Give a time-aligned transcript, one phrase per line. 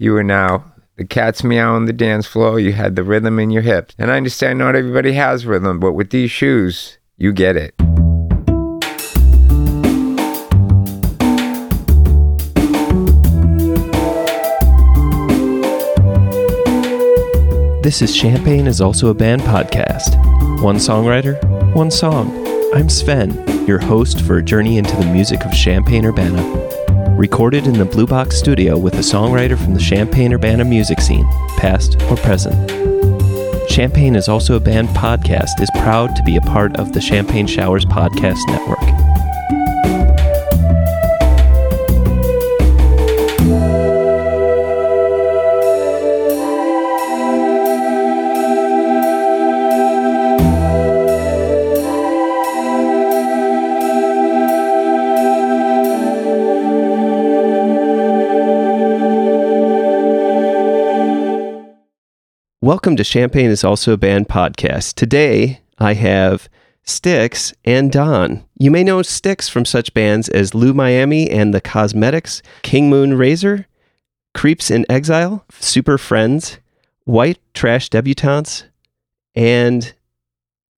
[0.00, 0.64] You are now
[0.96, 2.60] the cat's meow on the dance floor.
[2.60, 3.96] You had the rhythm in your hips.
[3.98, 7.74] And I understand not everybody has rhythm, but with these shoes, you get it.
[17.82, 20.62] This is Champagne is also a band podcast.
[20.62, 21.42] One songwriter,
[21.74, 22.30] one song.
[22.72, 26.77] I'm Sven, your host for a journey into the music of Champaign Urbana.
[27.18, 31.26] Recorded in the Blue Box studio with a songwriter from the Champaign Urbana music scene,
[31.56, 32.70] past or present.
[33.68, 37.48] Champagne is also a band podcast is proud to be a part of the Champagne
[37.48, 38.87] Showers podcast network.
[62.68, 64.92] Welcome to Champagne is also a band podcast.
[64.92, 66.50] Today I have
[66.82, 68.44] Styx and Don.
[68.58, 73.14] You may know Styx from such bands as Lou Miami and the Kozmetix, King Moon
[73.14, 73.66] Razor,
[74.34, 76.58] Creeps in Exile, Super Friends,
[77.06, 78.64] White Trash Debutantes,
[79.34, 79.94] and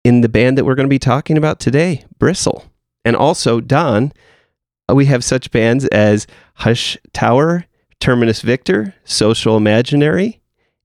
[0.05, 2.67] in the band that we're going to be talking about today, Bristle.
[3.05, 4.13] And also Don,
[4.89, 7.67] uh, we have such bands as Hush Tower,
[7.99, 10.40] Terminus Victor, Social Imaginary,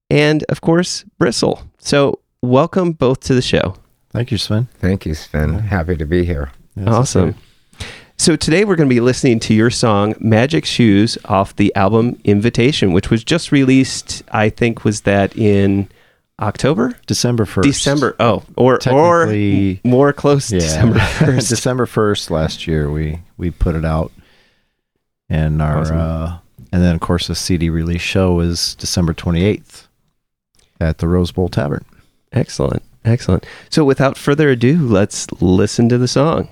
[0.10, 1.64] and of course, Bristle.
[1.80, 3.76] So, welcome both to the show.
[4.12, 4.68] Thank you, Sven.
[4.80, 5.60] Thank you, Sven.
[5.60, 6.52] Happy to be here.
[6.76, 7.36] Yes, awesome.
[8.18, 12.20] So, today we're going to be listening to your song Magic Shoes off the album
[12.24, 15.90] Invitation, which was just released, I think, was that in
[16.40, 16.98] October?
[17.08, 17.64] December 1st.
[17.64, 18.16] December.
[18.20, 19.28] Oh, or, or
[19.84, 20.60] more close Yeah.
[20.60, 21.50] December 1st.
[21.50, 24.12] December 1st last year, we, we put it out.
[25.30, 25.98] And our, Awesome.
[25.98, 26.38] uh,
[26.72, 29.85] and then of course the CD release show is December 28th
[30.80, 31.86] at the Rose Bowl Tavern.
[32.32, 32.84] Excellent.
[33.04, 33.46] Excellent.
[33.70, 36.50] So, without further ado, let's listen to the song.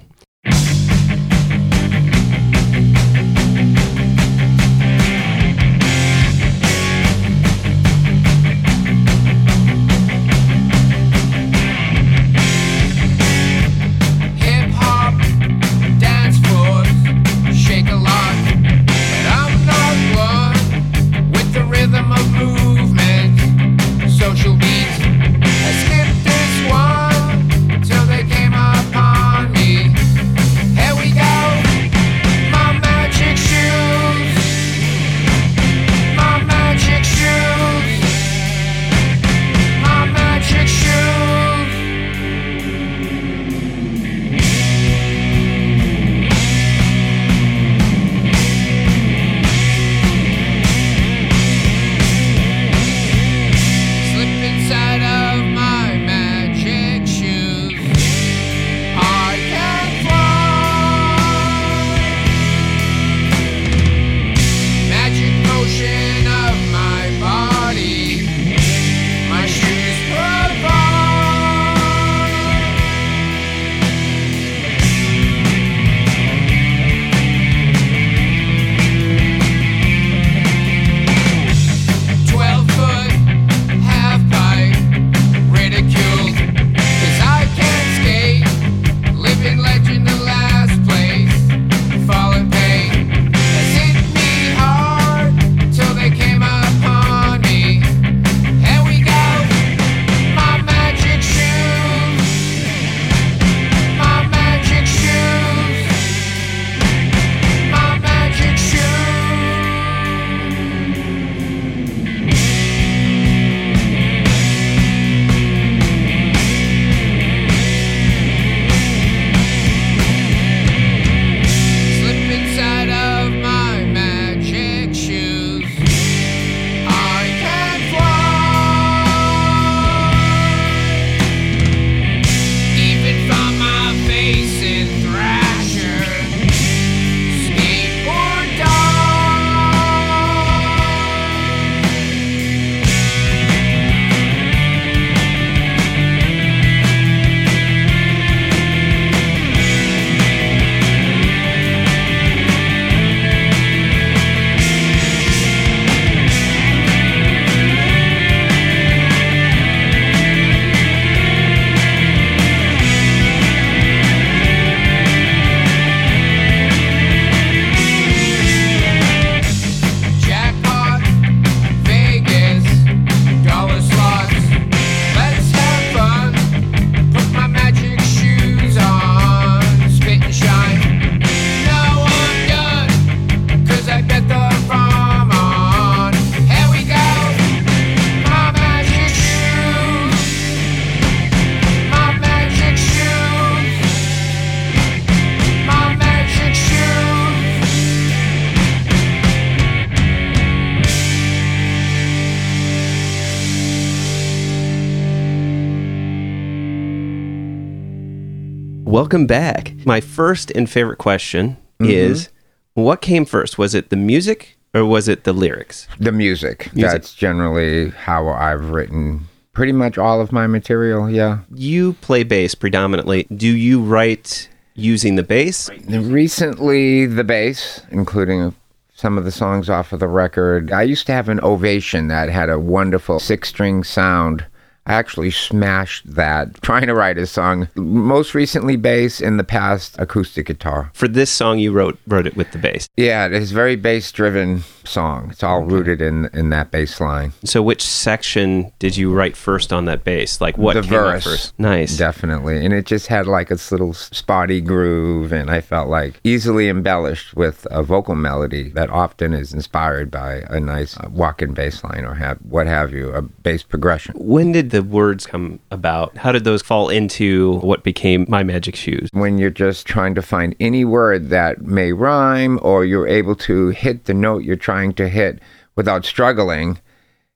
[209.13, 209.73] Welcome back.
[209.85, 211.85] My first and favorite question mm-hmm.
[211.85, 212.29] is
[212.73, 213.59] what came first?
[213.59, 215.87] Was it the music or was it the lyrics?
[215.99, 216.73] The music.
[216.73, 216.91] Music.
[216.91, 221.11] That's generally how I've written pretty much all of my material.
[221.11, 221.41] Yeah.
[221.53, 223.25] You play bass predominantly.
[223.25, 225.69] Do you write using the bass?
[225.87, 228.55] Recently, the bass, including
[228.95, 230.71] some of the songs off of the record.
[230.71, 234.47] I used to have an ovation that had a wonderful six string sound.
[234.85, 237.69] I actually smashed that trying to write a song.
[237.75, 240.91] Most recently, bass, in the past, acoustic guitar.
[240.93, 242.89] For this song, you wrote wrote it with the bass.
[242.97, 245.29] Yeah, it's a very bass driven song.
[245.31, 247.33] It's all rooted in, in that bass line.
[247.43, 250.41] So, which section did you write first on that bass?
[250.41, 251.23] Like what the verse.
[251.23, 251.59] first?
[251.59, 251.97] Nice.
[251.97, 252.63] Definitely.
[252.63, 257.35] And it just had like its little spotty groove, and I felt like easily embellished
[257.35, 261.83] with a vocal melody that often is inspired by a nice uh, walk in bass
[261.83, 264.13] line or have, what have you, a bass progression.
[264.17, 266.17] When did the words come about?
[266.17, 269.07] How did those fall into what became My Magic Shoes?
[269.13, 273.69] When you're just trying to find any word that may rhyme or you're able to
[273.69, 275.39] hit the note you're trying to hit
[275.75, 276.79] without struggling,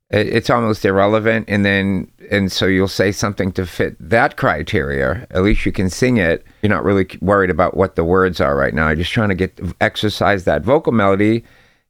[0.09, 1.45] it's almost irrelevant.
[1.47, 5.27] And then, and so you'll say something to fit that criteria.
[5.29, 6.43] At least you can sing it.
[6.63, 8.87] You're not really worried about what the words are right now.
[8.87, 11.43] You're just trying to get exercise that vocal melody.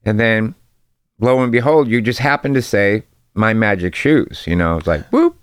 [0.04, 0.56] And then,
[1.22, 3.04] lo and behold, you just happen to say,
[3.38, 4.44] my magic shoes.
[4.48, 5.36] You know, it's like, whoop.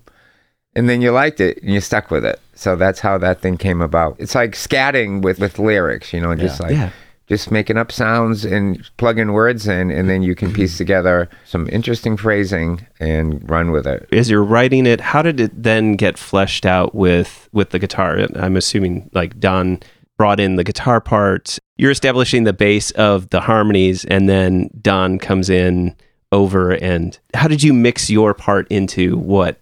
[0.76, 2.40] And then you liked it and you stuck with it.
[2.54, 4.16] So that's how that thing came about.
[4.18, 6.90] It's like scatting with, with lyrics, you know, just like Yeah.
[7.28, 10.56] just making up sounds and plugging words in, and then you can mm-hmm.
[10.56, 14.08] piece together some interesting phrasing and run with it.
[14.12, 18.26] As you're writing it, how did it then get fleshed out with with the guitar?
[18.34, 19.80] I'm assuming like Don
[20.16, 21.58] brought in the guitar part.
[21.76, 25.96] You're establishing the base of the harmonies, and then Don comes in
[26.34, 26.72] over.
[26.72, 29.58] And how did you mix your part into what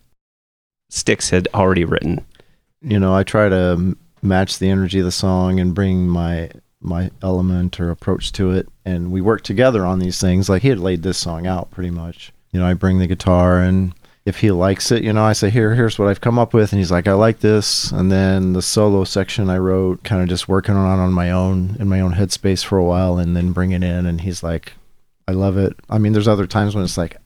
[0.90, 2.24] Styx had already written?
[2.82, 7.10] you know, I try to match the energy of the song and bring my my
[7.22, 10.48] element or approach to it, and we work together on these things.
[10.48, 12.32] Like he had laid this song out pretty much.
[12.50, 13.94] You know, I bring the guitar, and
[14.24, 16.72] if he likes it, you know, I say, "Here, here's what I've come up with,"
[16.72, 20.28] and he's like, "I like this." And then the solo section I wrote, kind of
[20.28, 23.52] just working on on my own in my own headspace for a while, and then
[23.52, 24.74] bring it in, and he's like,
[25.28, 27.16] "I love it." I mean, there's other times when it's like,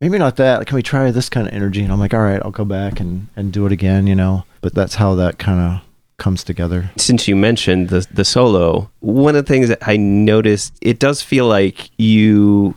[0.00, 0.66] maybe not that.
[0.66, 1.82] Can we try this kind of energy?
[1.82, 4.44] And I'm like, all right, I'll go back and, and do it again, you know.
[4.60, 5.82] But that's how that kind of
[6.18, 6.90] comes together.
[6.96, 11.20] since you mentioned the the solo, one of the things that I noticed, it does
[11.22, 12.76] feel like you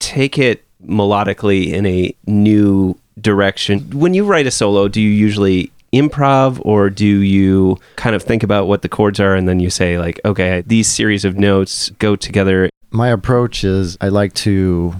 [0.00, 3.80] take it melodically in a new direction.
[3.90, 8.42] When you write a solo, do you usually improv or do you kind of think
[8.42, 11.90] about what the chords are and then you say like, okay, these series of notes
[11.98, 12.70] go together?
[12.90, 14.94] My approach is I like to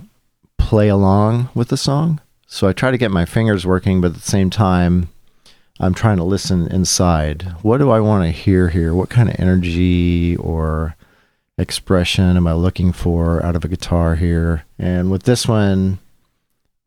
[0.59, 2.21] play along with the song.
[2.47, 5.09] So I try to get my fingers working, but at the same time,
[5.81, 7.55] I'm trying to listen inside.
[7.63, 8.95] What do I want to hear here?
[8.95, 10.97] What kind of energy or
[11.57, 14.65] expression am I looking for out of a guitar here?
[14.79, 15.99] And with this one,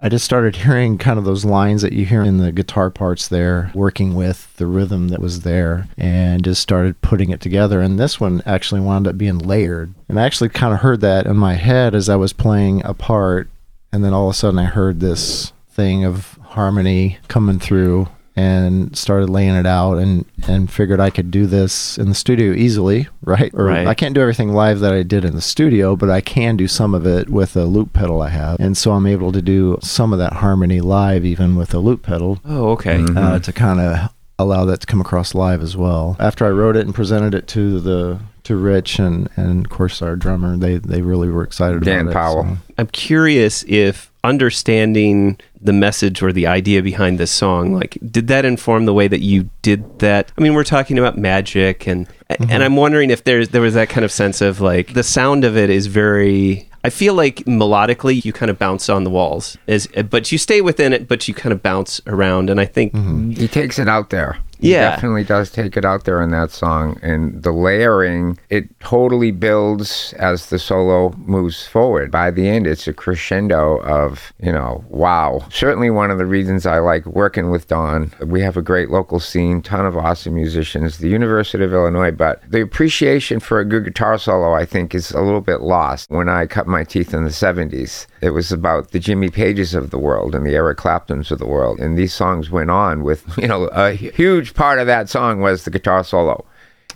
[0.03, 3.27] I just started hearing kind of those lines that you hear in the guitar parts
[3.27, 7.81] there, working with the rhythm that was there, and just started putting it together.
[7.81, 9.93] And this one actually wound up being layered.
[10.09, 12.95] And I actually kind of heard that in my head as I was playing a
[12.95, 13.47] part.
[13.93, 18.95] And then all of a sudden I heard this thing of harmony coming through and
[18.95, 23.07] started laying it out and and figured I could do this in the studio easily,
[23.23, 23.51] right?
[23.53, 23.85] Or Right.
[23.87, 26.67] I can't do everything live that I did in the studio, but I can do
[26.67, 28.59] some of it with a loop pedal I have.
[28.59, 32.03] And so I'm able to do some of that harmony live even with a loop
[32.03, 32.99] pedal Oh, okay.
[32.99, 33.17] Mhm.
[33.17, 34.09] uh, to kind of
[34.39, 36.15] allow that to come across live as well.
[36.19, 40.01] After I wrote it and presented it to the to Rich and and of course
[40.01, 42.13] our drummer, they they really were excited Dan about it.
[42.13, 42.43] Powell.
[42.43, 48.27] so- I'm curious if understanding the message or the idea behind this song, like, did
[48.27, 50.31] that inform the way that you did that?
[50.37, 52.49] I mean, we're talking about magic, and mm-hmm.
[52.49, 55.43] and I'm wondering if there's there was that kind of sense of like the sound
[55.43, 56.67] of it is very.
[56.83, 60.61] I feel like melodically you kind of bounce on the walls, is but you stay
[60.61, 63.31] within it, but you kind of bounce around, and I think mm-hmm.
[63.31, 64.39] He takes it out there.
[64.61, 64.91] He Yeah.
[64.91, 66.97] definitely does take it out there in that song.
[67.01, 72.11] And the layering, it totally builds as the solo moves forward.
[72.11, 75.43] By the end, it's a crescendo of, you know, wow.
[75.49, 78.11] Certainly one of the reasons I like working with Don.
[78.23, 82.41] We have a great local scene, ton of awesome musicians, the University of Illinois, but
[82.47, 86.11] the appreciation for a good guitar solo, I think, is a little bit lost.
[86.11, 89.89] When I cut my teeth in the 70s, it was about the Jimmy Pages of
[89.89, 91.79] the world and the Eric Claptons of the world.
[91.79, 95.65] And these songs went on with, you know, a huge part of that song was
[95.65, 96.45] the guitar solo.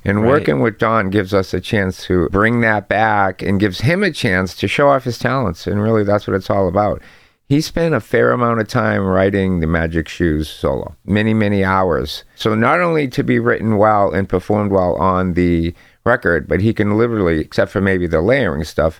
[0.07, 0.29] And Right.
[0.29, 4.11] working with Don gives us a chance to bring that back and gives him a
[4.11, 5.65] chance to show off his talents.
[5.65, 7.01] And really, that's what it's all about.
[7.47, 12.23] He spent a fair amount of time writing the Magic Shoes solo, many, many hours.
[12.35, 15.73] So not only to be written well and performed well on the
[16.05, 18.99] record, but he can literally, except for maybe the layering stuff,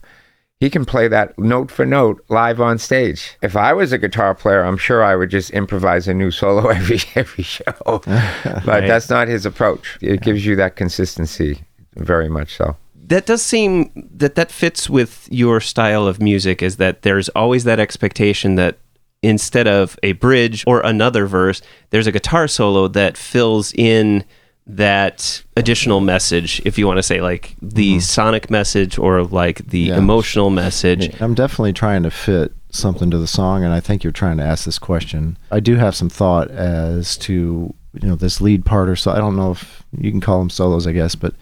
[0.60, 3.38] he can play that note for note live on stage.
[3.42, 6.70] If I was a guitar player, I'm sure I would just improvise a new solo
[6.80, 7.74] every every show.
[8.06, 9.98] but that's not his approach.
[10.02, 11.64] It gives you that consistency,
[11.96, 12.78] very much so.
[13.08, 17.64] that does seem that that fits with your style of music is that there's always
[17.66, 18.80] that expectation that
[19.22, 24.24] instead of a bridge or another verse there's a guitar solo that fills in
[24.68, 28.00] that additional message if you want to say like the mm-hmm.
[28.00, 29.98] sonic message or like the Yeah.
[29.98, 34.12] emotional message I'm definitely trying to fit something to the song, and I think you're
[34.12, 35.38] trying to ask this question.
[35.52, 39.12] I do have some thought as to you know this lead part or so.
[39.12, 41.34] I don't know if you can call them solos, I guess, but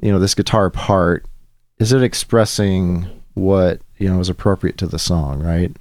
[0.00, 1.26] you know this guitar part
[1.78, 5.74] is it expressing what you know is appropriate to the song, right?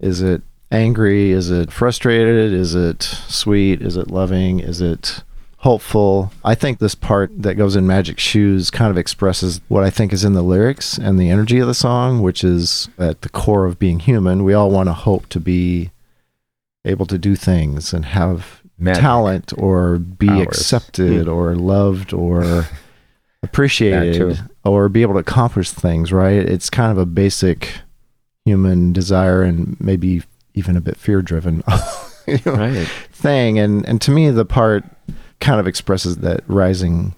[0.00, 1.30] Is it angry?
[1.30, 2.52] Is it frustrated?
[2.52, 3.82] Is it sweet?
[3.82, 4.60] Is it loving?
[4.60, 5.22] Is it
[5.62, 6.32] hopeful.
[6.44, 10.12] I think this part that goes in Magic Shoes kind of expresses what I think
[10.12, 13.64] is in the lyrics and the energy of the song, which is at the core
[13.64, 14.42] of being human.
[14.42, 15.92] We all want to hope to be
[16.84, 19.00] able to do things and have Magic.
[19.00, 20.48] talent or be Powers.
[20.48, 21.32] accepted hmm.
[21.32, 22.66] or loved or
[23.44, 26.44] appreciated or be able to accomplish things, right?
[26.44, 27.72] It's kind of a basic
[28.44, 31.62] human desire and maybe even a bit fear driven
[32.26, 33.58] you know, right thing.
[33.58, 34.84] And, and to me, the part
[35.42, 37.14] kind of expresses that rising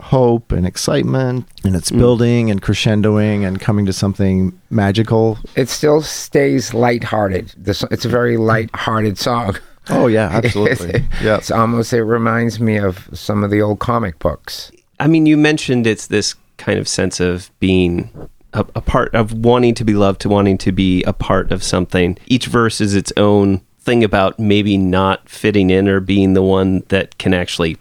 [0.00, 1.98] hope and excitement and it's Mm.
[1.98, 5.38] building and crescendoing and coming to something magical.
[5.54, 7.52] It still stays lighthearted.
[7.56, 9.56] This it's a very lighthearted song.
[9.90, 11.04] Oh, yeah, absolutely.
[11.22, 11.36] yeah.
[11.36, 14.72] It's almost it reminds me of some of the old comic books.
[14.98, 18.10] I mean, you mentioned it's this kind of sense of being
[18.52, 21.62] a, a part of wanting to be loved, to wanting to be a part of
[21.62, 22.18] something.
[22.26, 26.82] Each verse is its own thing about maybe not fitting in or being the one
[26.88, 27.76] that can actually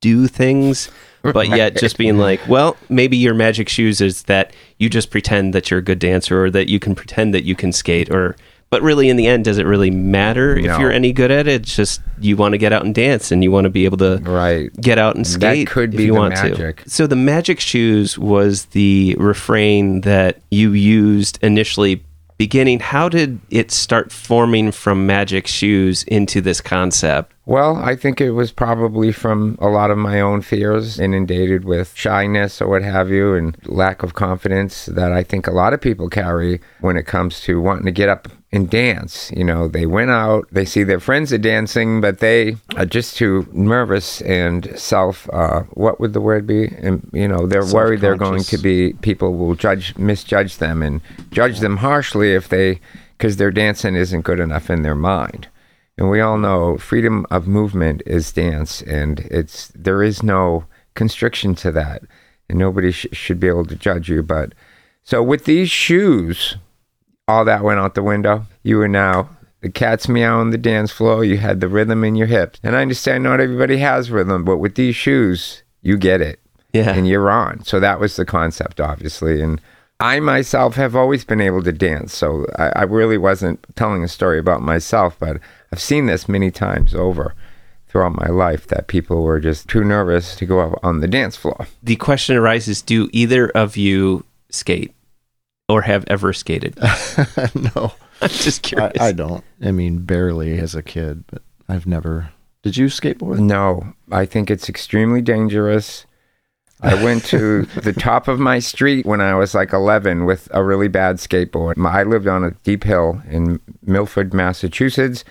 [0.00, 0.90] do things,
[1.22, 2.20] but yet just being mm-hmm.
[2.20, 5.98] like, well, maybe your magic shoes is that you just pretend that you're a good
[5.98, 8.36] dancer or that you can pretend that you can skate or.
[8.70, 11.62] But really, in the end, does it really matter if you're any good at it?
[11.62, 13.96] It's just you want to get out and dance and you want to be able
[13.96, 14.70] to Right.
[14.78, 16.84] get out and That skate could if be you the want magic.
[16.84, 16.90] to.
[16.90, 22.04] So the magic shoes was the refrain that you used initially
[22.38, 22.80] beginning.
[22.80, 27.34] How did it start forming from magic shoes into this concept?
[27.48, 31.96] Well, I think it was probably from a lot of my own fears, inundated with
[31.96, 35.80] shyness or what have you, and lack of confidence that I think a lot of
[35.80, 39.32] people carry when it comes to wanting to get up and dance.
[39.34, 43.16] You know, they went out, they see their friends are dancing, but they are just
[43.16, 46.66] too nervous and self, uh, what would the word be?
[46.66, 51.00] And, you know, they're worried they're going to be, people will judge, misjudge them and
[51.30, 52.80] judge them harshly if they,
[53.16, 55.48] because their dancing isn't good enough in their mind.
[55.98, 60.64] And we all know freedom of movement is dance, and it's there is no
[60.94, 62.02] constriction to that,
[62.48, 64.22] and nobody sh- should be able to judge you.
[64.22, 64.52] But
[65.02, 66.56] so with these shoes,
[67.26, 68.46] all that went out the window.
[68.62, 71.24] You were now the cat's meow on the dance floor.
[71.24, 74.58] You had the rhythm in your hips, and I understand not everybody has rhythm, but
[74.58, 76.38] with these shoes, you get it
[76.72, 76.90] Yeah.
[76.94, 77.64] and you're on.
[77.64, 79.42] So that was the concept, obviously.
[79.42, 79.60] And
[80.00, 82.16] I myself have always been able to dance.
[82.16, 85.38] So I, I really wasn't telling a story about myself, but
[85.72, 87.34] I've seen this many times over
[87.88, 91.36] throughout my life that people were just too nervous to go out on the dance
[91.36, 91.66] floor.
[91.82, 94.94] the question arises do either of you skate
[95.68, 96.76] or have ever skated?
[97.54, 99.00] no, I'm just I, curious.
[99.00, 99.44] I don't.
[99.62, 102.30] I mean, barely as a kid, but I've never.
[102.62, 103.38] Did you skateboard?
[103.38, 106.06] No, I think it's extremely dangerous.
[106.80, 110.62] I went to the top of my street when I was like 11 with a
[110.62, 111.84] really bad skateboard.
[111.84, 115.24] I lived on a deep hill in Milford, Massachusetts.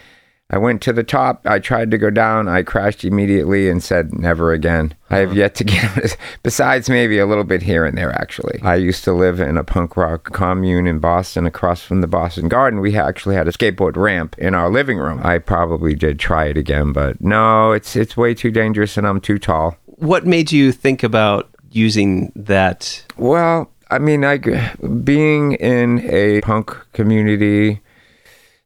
[0.49, 1.41] I went to the top.
[1.45, 2.47] I tried to go down.
[2.47, 4.95] I crashed immediately and said, never again.
[5.09, 5.39] I have uh-huh.
[5.39, 8.59] yet to get, besides maybe a little bit here and there, actually.
[8.61, 12.47] I used to live in a punk rock commune in Boston across from the Boston
[12.47, 12.79] Garden.
[12.79, 15.19] We actually had a skateboard ramp in our living room.
[15.21, 19.19] I probably did try it again, but no, it's, it's way too dangerous and I'm
[19.19, 19.77] too tall.
[19.97, 23.03] What made you think about using that?
[23.17, 27.81] Well, I mean, I being in a punk community,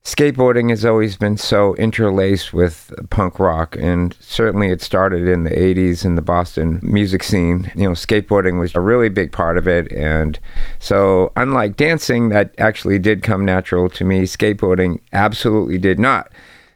[0.03, 5.51] skateboarding has always been so interlaced with punk rock, and certainly it started in the
[5.51, 7.71] '80s in the Boston music scene.
[7.75, 10.39] You know, skateboarding was a really big part of it, and
[10.79, 14.23] so unlike dancing, that actually did come natural to me.
[14.23, 16.31] Skateboarding absolutely did not.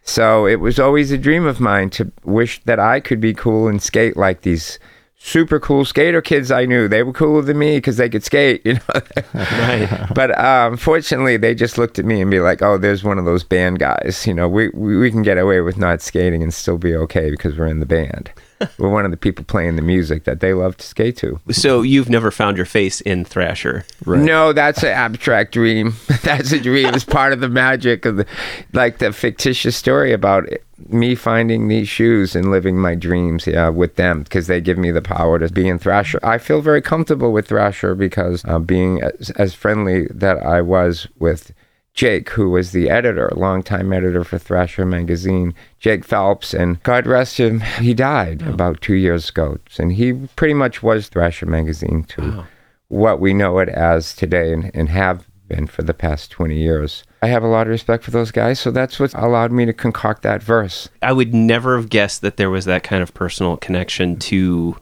[0.05, 3.67] So it was always a dream of mine to wish that I could be cool
[3.67, 4.77] and skate like these
[5.17, 6.87] super cool skater kids I knew.
[6.87, 9.01] They were cooler than me because they could skate, you know.
[9.33, 10.07] Right.
[10.13, 13.25] but um, fortunately, they just looked at me and be like, "Oh, there's one of
[13.25, 14.25] those band guys.
[14.27, 17.31] You know, we, we we can get away with not skating and still be okay
[17.31, 18.31] because we're in the band.
[18.77, 21.81] We're one of the people playing the music that they love to skate to." So
[21.81, 23.85] you've never found your face in Thrasher.
[24.05, 25.95] No, that's an abstract dream.
[26.23, 26.93] that's a dream.
[26.93, 28.25] It's part of the magic of the,
[28.73, 33.47] like the fictitious story about it, me finding these shoes and living my dreams.
[33.47, 36.19] Yeah, with them because they give me the power to be in Thrasher.
[36.23, 41.07] I feel very comfortable with Thrasher because uh, being as, as friendly that I was
[41.19, 41.53] with.
[41.95, 47.37] Jake, who was the editor, longtime editor for Thrasher magazine, Jake Phelps, and God rest
[47.37, 48.51] him, he died oh.
[48.51, 49.57] about two years ago.
[49.79, 52.45] And he pretty much was Thrasher magazine to oh.
[52.89, 57.05] what we know it as today and, and have been for the past 20 years.
[57.21, 59.73] I have a lot of respect for those guys, so that's what allowed me to
[59.73, 60.89] concoct that verse.
[61.01, 64.75] I would never have guessed that there was that kind of personal connection to,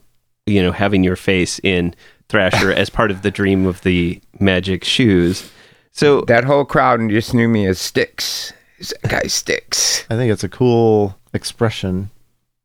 [0.47, 1.93] you know, having your face in
[2.29, 5.51] Thrasher as part of the dream of the magic shoes.
[5.93, 8.51] So That whole crowd just knew me as Styx.
[8.79, 10.05] That guy Styx.
[10.09, 12.09] I think it's a cool expression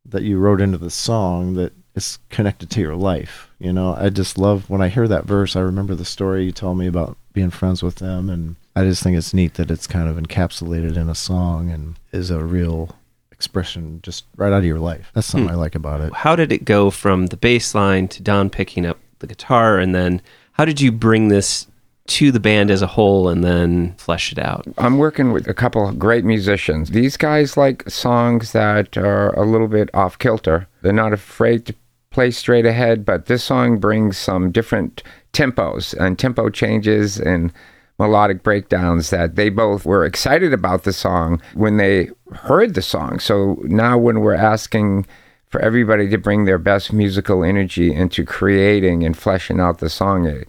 [0.07, 3.51] that you wrote into the song that is connected to your life.
[3.59, 5.55] You know, I just love when I hear that verse.
[5.55, 9.03] I remember the story you told me about being friends with them, and I just
[9.03, 12.97] think it's neat that it's kind of encapsulated in a song and is a real
[13.31, 15.11] expression just right out of your life.
[15.15, 15.55] That's something hmm.
[15.55, 16.13] I like about it.
[16.13, 19.95] how did it go from the bass line to Don picking up the guitar and
[19.95, 21.67] then how did you bring this
[22.09, 24.67] to the band as a whole and then flesh it out?
[24.79, 26.91] I'm working with a couple of great musicians.
[26.91, 30.67] These guys like songs that are a little bit off kilter.
[30.83, 31.75] They're not afraid to
[32.11, 37.53] play straight ahead, but this song brings some different tempos and tempo changes and
[37.99, 43.19] melodic breakdowns that they both were excited about the song when they heard the song.
[43.19, 45.07] So now when we're asking
[45.49, 50.27] for everybody to bring their best musical energy into creating and fleshing out the song,
[50.27, 50.49] it,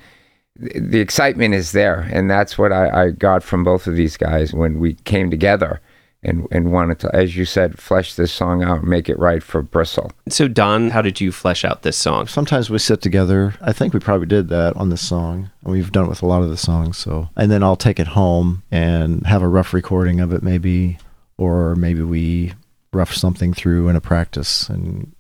[0.60, 4.54] the excitement is there and that's what I, I got from both of these guys
[4.54, 5.82] when we came together
[6.22, 9.42] and, and wanted to as you said flesh this song out and make it right
[9.42, 10.12] for Bristle.
[10.28, 12.28] So Don, how did you flesh out this song?
[12.28, 13.56] Sometimes we sit together.
[13.62, 15.50] I think we probably did that on this song.
[15.64, 16.98] We've done it with a lot of the songs.
[16.98, 20.98] So, and then I'll take it home and have a rough recording of it, maybe,
[21.38, 22.54] or maybe we
[22.92, 25.14] rough something through in a practice, and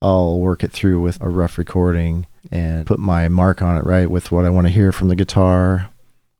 [0.00, 4.10] I'll work it through with a rough recording and put my mark on it, right,
[4.10, 5.88] with what I want to hear from the guitar,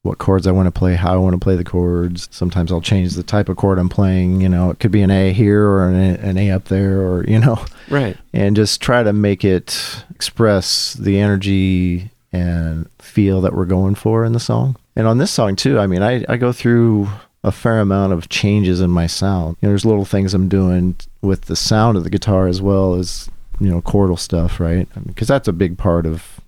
[0.03, 2.29] what chords I want to play, how I want to play the chords.
[2.31, 4.41] Sometimes I'll change the type of chord I'm playing.
[4.41, 7.01] You know, it could be an A here or an A, an a up there,
[7.03, 8.17] or you know Right.
[8.33, 14.25] and just try to make it express the energy and feel that we're going for
[14.25, 14.77] in the song.
[14.95, 17.09] And on this song too, I mean, I, I go through
[17.45, 19.57] a fair amount of changes in my sound.
[19.61, 22.95] You know, there's little things I'm doing with the sound of the guitar as well
[22.97, 23.31] as,
[23.61, 24.89] you know, chordal stuff, right?
[25.07, 26.41] Because that's a big part of,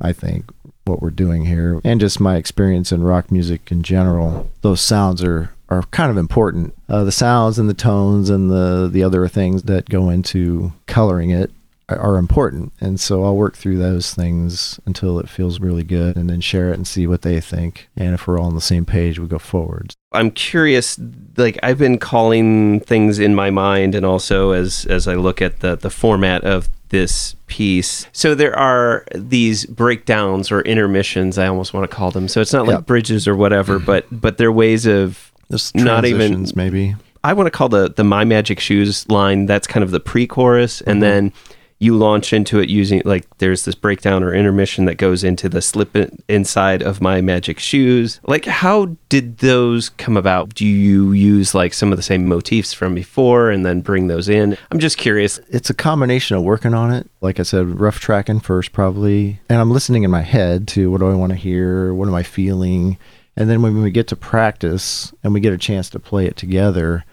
[0.00, 0.50] I think,
[0.84, 1.80] what we're doing here.
[1.84, 4.50] And just my experience in rock music in general.
[4.62, 6.74] Those sounds are are kind of important.
[6.88, 11.30] Uh, the sounds and the tones and the the other things that go into coloring
[11.30, 11.50] it
[11.96, 12.72] are, important.
[12.80, 16.70] And so I'll work through those things until it feels really good, and then share
[16.70, 17.88] it and see what they think.
[17.96, 19.94] And if we're all on the same page, we go forward.
[20.12, 21.00] I'm curious
[21.36, 25.60] like I've been calling things in my mind and also as as I look at
[25.60, 28.06] the the format of this piece.
[28.12, 32.28] So there are these breakdowns or intermissions, I almost want to call them.
[32.28, 32.86] So it's not like Yep.
[32.86, 36.94] bridges or whatever, but but they're ways of Just not even maybe.
[37.24, 40.80] I want to call the the My Magic Shoes line that's kind of the pre-chorus,
[40.82, 41.00] and mm-hmm.
[41.00, 41.32] then
[41.82, 45.60] you launch into it using like there's this breakdown or intermission that goes into the
[45.60, 48.20] slip in, inside of My Magic Shoes.
[48.24, 50.54] Like, how did those come about?
[50.54, 54.28] Do you use like some of the same motifs from before and then bring those
[54.28, 54.56] in?
[54.70, 55.38] I'm just curious.
[55.48, 57.10] it's a combination of working on it.
[57.20, 59.40] Like I said, rough tracking first, probably.
[59.48, 61.92] And I'm listening in my head to what do I want to hear?
[61.92, 62.96] What am I feeling?
[63.36, 66.36] And then when we get to practice and we get a chance to play it
[66.36, 67.04] together,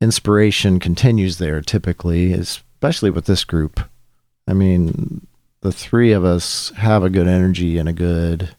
[0.00, 2.32] inspiration continues there typically,
[2.80, 3.78] especially with this group.
[4.48, 5.26] I mean,
[5.60, 8.56] the three of us have a good energy and a good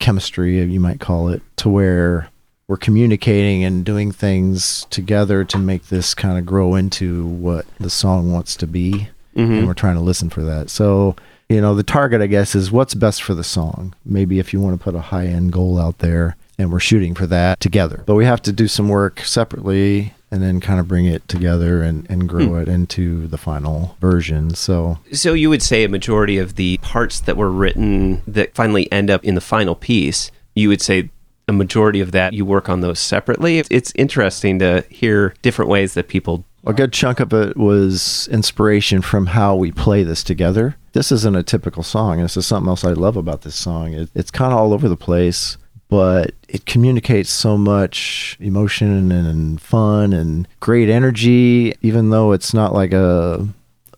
[0.00, 2.30] chemistry, you might call it, to where
[2.66, 7.90] we're communicating and doing things together to make this kind of grow into what the
[7.90, 9.08] song wants to be.
[9.36, 9.52] Mm-hmm.
[9.52, 10.68] And we're trying to listen for that.
[10.68, 11.14] So,
[11.48, 13.94] you know, the target, I guess, is what's best for the song.
[14.04, 17.14] Maybe if you want to put a high end goal out there, and we're shooting
[17.14, 18.02] for that together.
[18.04, 21.82] But we have to do some work separately and then kind of bring it together
[21.82, 22.60] and, and grow hmm.
[22.60, 24.54] it into the final version.
[24.54, 28.90] So, So you would say a majority of the parts that were written that finally
[28.90, 31.10] end up in the final piece, you would say
[31.48, 33.58] a majority of that you work on those separately.
[33.58, 39.02] It's interesting to hear different ways that people A good chunk of it was inspiration
[39.02, 40.76] from how we play this together.
[40.92, 42.20] This isn't a typical song.
[42.20, 43.92] This is something else I love about this song.
[43.92, 49.58] It, it's kind of all over the place, but it communicates so much emotion and,
[49.60, 53.48] fun and great energy, even though it's not like a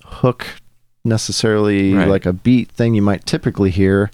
[0.04, 0.46] hook
[1.04, 2.08] necessarily Right.
[2.08, 4.10] like a beat thing you might typically hear.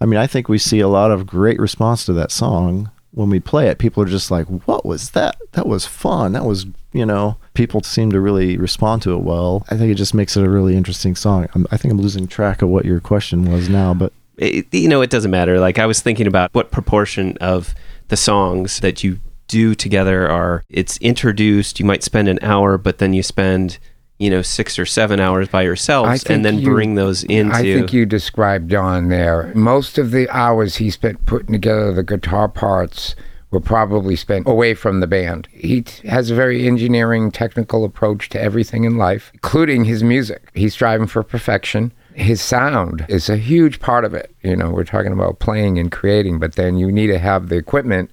[0.00, 3.28] I mean, I think we see a lot of great response to that song when
[3.28, 3.78] we play it.
[3.78, 5.36] People are just like, "What was that?
[5.52, 6.32] That was fun.
[6.32, 9.64] That was, you know." People seem to really respond to it well.
[9.70, 11.46] I think it just makes it a really interesting song.
[11.54, 14.88] I'm, I think I'm losing track of what your question was now, but it, you
[14.88, 15.60] know, it doesn't matter.
[15.60, 17.74] Like I was thinking about what proportion of
[18.08, 19.18] the songs that you
[19.48, 21.78] do together are it's introduced.
[21.78, 23.78] You might spend an hour, but then you spend
[24.18, 27.54] you know six or seven hours by I yourselves, and then you- bring those into.
[27.54, 29.52] I think you described Don there.
[29.54, 33.14] Most of the hours he spent putting together the guitar parts
[33.50, 35.46] were probably spent away from the band.
[35.52, 40.48] He t- has a very engineering, technical approach to everything in life, including his music.
[40.54, 41.92] He's striving for perfection.
[42.14, 44.34] His sound is a huge part of it.
[44.42, 47.56] You know, we're talking about playing and creating, but then you need to have the
[47.56, 48.10] equipment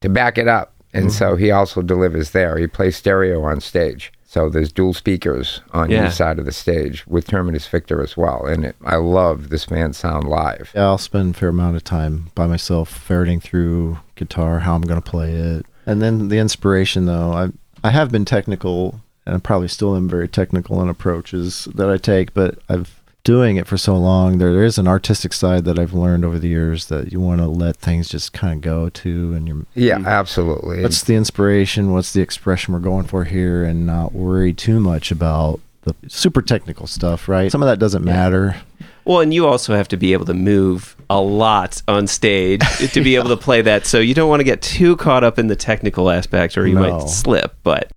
[0.00, 0.74] to back it up.
[0.94, 1.12] And mm-hmm.
[1.16, 2.58] so he also delivers there.
[2.58, 4.12] He plays stereo on stage.
[4.24, 6.06] So there's dual speakers on Yeah.
[6.08, 8.46] each side of the stage with Terminus Victor as well.
[8.46, 10.72] And it, I love this man's sound live.
[10.74, 14.80] yeah, I'll spend a fair amount of time by myself ferreting through guitar, how I'm
[14.82, 17.04] going to play it, and then the inspiration.
[17.04, 17.48] Though I
[17.84, 21.98] I have been technical, and I probably still am very technical in approaches that I
[21.98, 24.38] take, but I've doing it for so long.
[24.38, 27.40] There, there is an artistic side that I've learned over the years that you want
[27.40, 30.82] to let things just kind of go to, and you're Yeah, absolutely.
[30.82, 35.10] what's the inspiration what's the expression we're going for here and not worry too much
[35.10, 38.56] about the super technical stuff right some of that doesn't matter
[39.04, 43.00] Well, and you also have to be able to move a lot on stage to
[43.02, 43.84] be able to play that.
[43.84, 46.76] So you don't want to get too caught up in the technical aspect, or you
[46.76, 46.98] No.
[46.98, 47.56] might slip.
[47.64, 47.90] But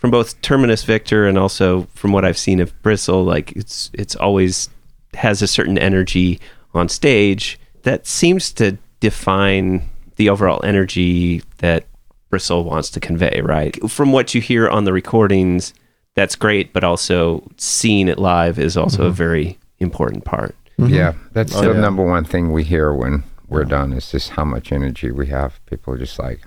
[0.00, 4.16] from both Terminus Victor and also from what I've seen of Bristle, like it's it's
[4.16, 4.70] always
[5.14, 6.40] has a certain energy
[6.72, 11.84] on stage that seems to define the overall energy that
[12.30, 13.76] Bristle wants to convey, right?
[13.90, 15.74] From what you hear on the recordings,
[16.14, 19.14] that's great, but also seeing it live is also a mm-hmm.
[19.14, 20.54] very important part.
[20.78, 20.94] Mm-hmm.
[20.94, 21.80] yeah, that's Oh, the yeah.
[21.80, 25.60] number one thing we hear when we're done is just how much energy we have.
[25.66, 26.40] People are just like,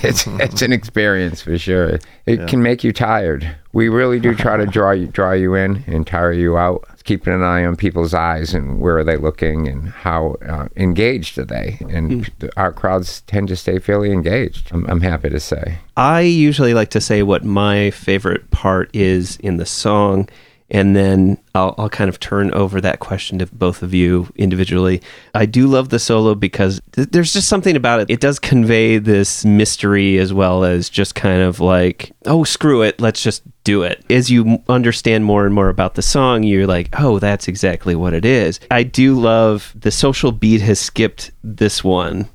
[0.03, 1.99] it's it's an experience for sure.
[2.27, 2.47] It Yeah.
[2.47, 3.49] can make you tired.
[3.73, 6.87] We really do try to draw you draw you in and tire you out.
[7.05, 11.39] Keeping an eye on people's eyes and where are they looking and how uh, engaged
[11.39, 11.79] are they.
[11.89, 14.69] And our crowds tend to stay fairly engaged.
[14.73, 15.79] I'm, I'm happy to say.
[15.97, 20.29] I usually like to say what my favorite part is in the song,
[20.71, 25.01] and then I'll, I'll kind of turn over that question to both of you individually.
[25.35, 28.11] I do love the solo because th- there's just something about it.
[28.11, 33.01] It does convey this mystery as well as just kind of like, oh, screw it,
[33.01, 34.05] let's just do it.
[34.11, 38.13] As you understand more and more about the song, you're like, oh, that's exactly what
[38.13, 38.61] it is.
[38.71, 42.29] I do love the social beat has skipped this one.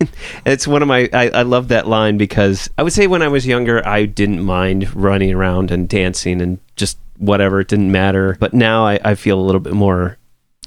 [0.46, 3.28] it's one of my I, I love that line because I would say when I
[3.28, 8.36] was younger I didn't mind running around and dancing and just whatever it didn't matter.
[8.40, 10.18] But now I, I feel a little bit more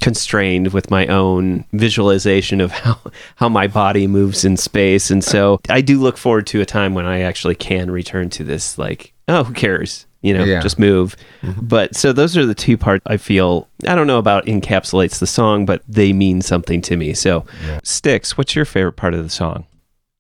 [0.02, 3.00] constrained with my own visualization of how
[3.36, 5.10] how my body moves in space.
[5.12, 8.44] And so I do look forward to a time when I actually can return to
[8.44, 10.06] this like oh who cares?
[10.22, 10.62] You know Yeah.
[10.62, 11.16] just move.
[11.42, 11.66] Mm-hmm.
[11.68, 15.28] But so those are the two parts I feel I don't know about encapsulates the
[15.28, 17.14] song but they mean something to me.
[17.14, 17.46] So
[17.84, 19.66] Styx, what's your favorite part of the song?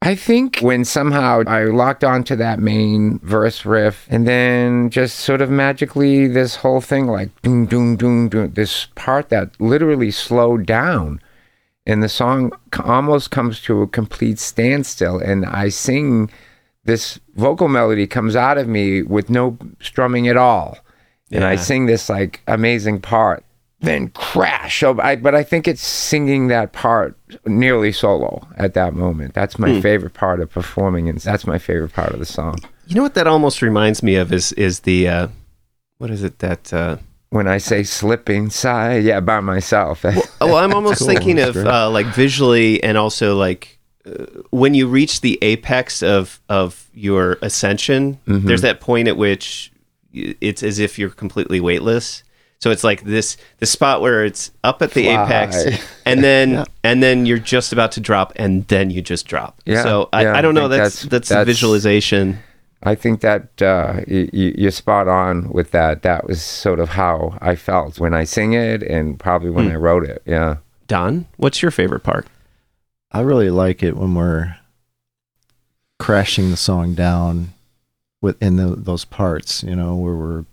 [0.06, 5.42] I think when somehow I locked onto that main verse riff, and then just sort
[5.42, 10.68] of magically this whole thing like doom doom doom doom, this part that literally slowed
[10.68, 11.22] down,
[11.88, 12.52] and the song
[12.84, 16.30] almost comes to a complete standstill, and I sing
[16.84, 20.78] this vocal melody comes out of me with no strumming at all,
[21.32, 23.44] and I sing this like amazing part.
[23.82, 24.80] Then crash.
[24.80, 29.34] So I, but I think it's singing that part nearly solo at that moment.
[29.34, 32.58] That's my favorite part of performing, and that's my favorite part of the song.
[32.88, 35.28] You know what that almost reminds me of is is the uh,
[35.98, 36.98] what is it that uh,
[37.30, 40.04] When I say slipping sigh, yeah, by myself.
[40.06, 44.74] oh well, I'm almost Cool, thinking of uh, like visually and also like uh, when
[44.74, 48.20] you reach the apex of of your ascension.
[48.26, 48.48] Mm-hmm.
[48.48, 49.72] There's that point at which
[50.14, 52.24] it's as if you're completely weightless.
[52.60, 55.24] So it's like this the spot where it's up at the Fly.
[55.24, 55.66] apex,
[56.06, 59.62] and then and then you're just about to drop, and then you just drop.
[59.66, 60.70] Yeah, so I, yeah, I don't I know.
[60.70, 62.40] think That's that's- that's, the that's- visualization.
[62.84, 66.04] I think that uh, y- y- you're spot on with that.
[66.04, 69.76] That was sort of how I felt when I sing it, and probably when I
[69.76, 70.22] wrote it.
[70.26, 70.58] Yeah.
[70.88, 72.28] Don, what's your favorite part?
[73.12, 74.58] I really like it when we're
[76.00, 77.54] crashing the song down
[78.22, 80.46] within the, those parts, you know, where we're,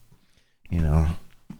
[0.70, 1.08] you know,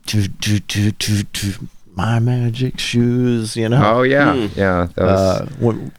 [0.07, 1.53] do, do, do, do, do,
[1.95, 3.99] my magic shoes, you know.
[3.99, 4.59] Oh yeah, Hmm.
[4.59, 4.89] yeah.
[4.97, 5.93] That was, uh, when,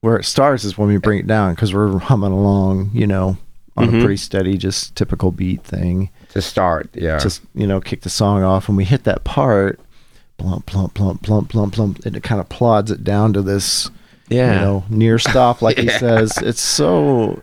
[0.00, 3.36] where it starts is when we bring it down because we're humming along, you know,
[3.76, 3.98] on Mhm.
[3.98, 6.10] a pretty steady, just typical beat thing.
[6.34, 6.90] to start.
[6.92, 7.18] Yeah.
[7.18, 9.80] Just you know, kick the song off, and we hit that part,
[10.36, 13.90] plump, plump, plump, plump, plump, plump, and it kind of plods it down to this,
[14.28, 14.52] Yeah.
[14.54, 16.36] you know, near stop, like he says.
[16.38, 17.42] It's so,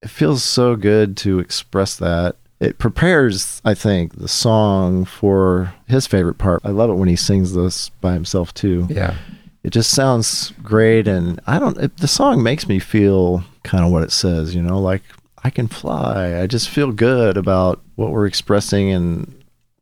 [0.00, 2.36] it feels so good to express that.
[2.60, 6.60] It prepares, I think, the song for his favorite part.
[6.64, 9.14] I love it when he sings this by himself too yeah.
[9.62, 13.90] it just sounds great and i don't it, the song makes me feel kind of
[13.90, 15.02] what it says you know like
[15.44, 19.34] i can fly i just feel good about what we're expressing and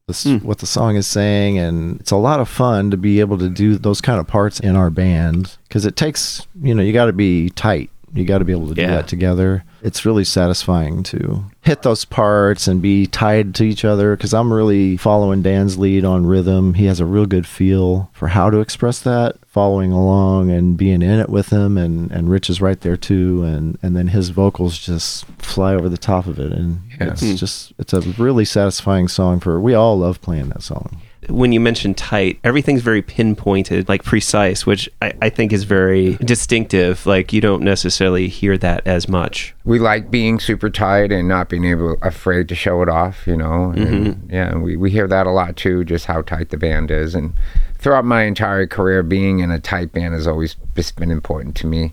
[0.07, 0.37] the, s Hmm.
[0.39, 3.49] what the song is saying and it's a lot of fun to be able to
[3.49, 7.07] do those kind of parts in our band because it takes you know you got
[7.07, 11.03] to be tight you got to be able to do that together it's really satisfying
[11.03, 15.79] to hit those parts and be tied to each other because i'm really following dan's
[15.79, 19.93] lead on rhythm he has a real good feel for how to express that following
[19.93, 23.79] along and being in it with him and and rich is right there too and
[23.83, 27.09] and then his vocals just fly over the top of it and Yeah.
[27.13, 27.35] it's Hmm.
[27.37, 31.61] just it's a really satisfying song for we all love playing that song when you
[31.61, 37.07] mention tight, everything's very pinpointed, like precise, which I, I think is very distinctive.
[37.07, 39.55] Like you don't necessarily hear that as much.
[39.65, 43.37] we like being super tight and not being able afraid to show it off you
[43.37, 46.91] know and yeah we, we hear that a lot too just how tight the band
[46.91, 47.33] is and
[47.79, 51.67] throughout my entire career being in a tight band has always just been important to
[51.67, 51.93] me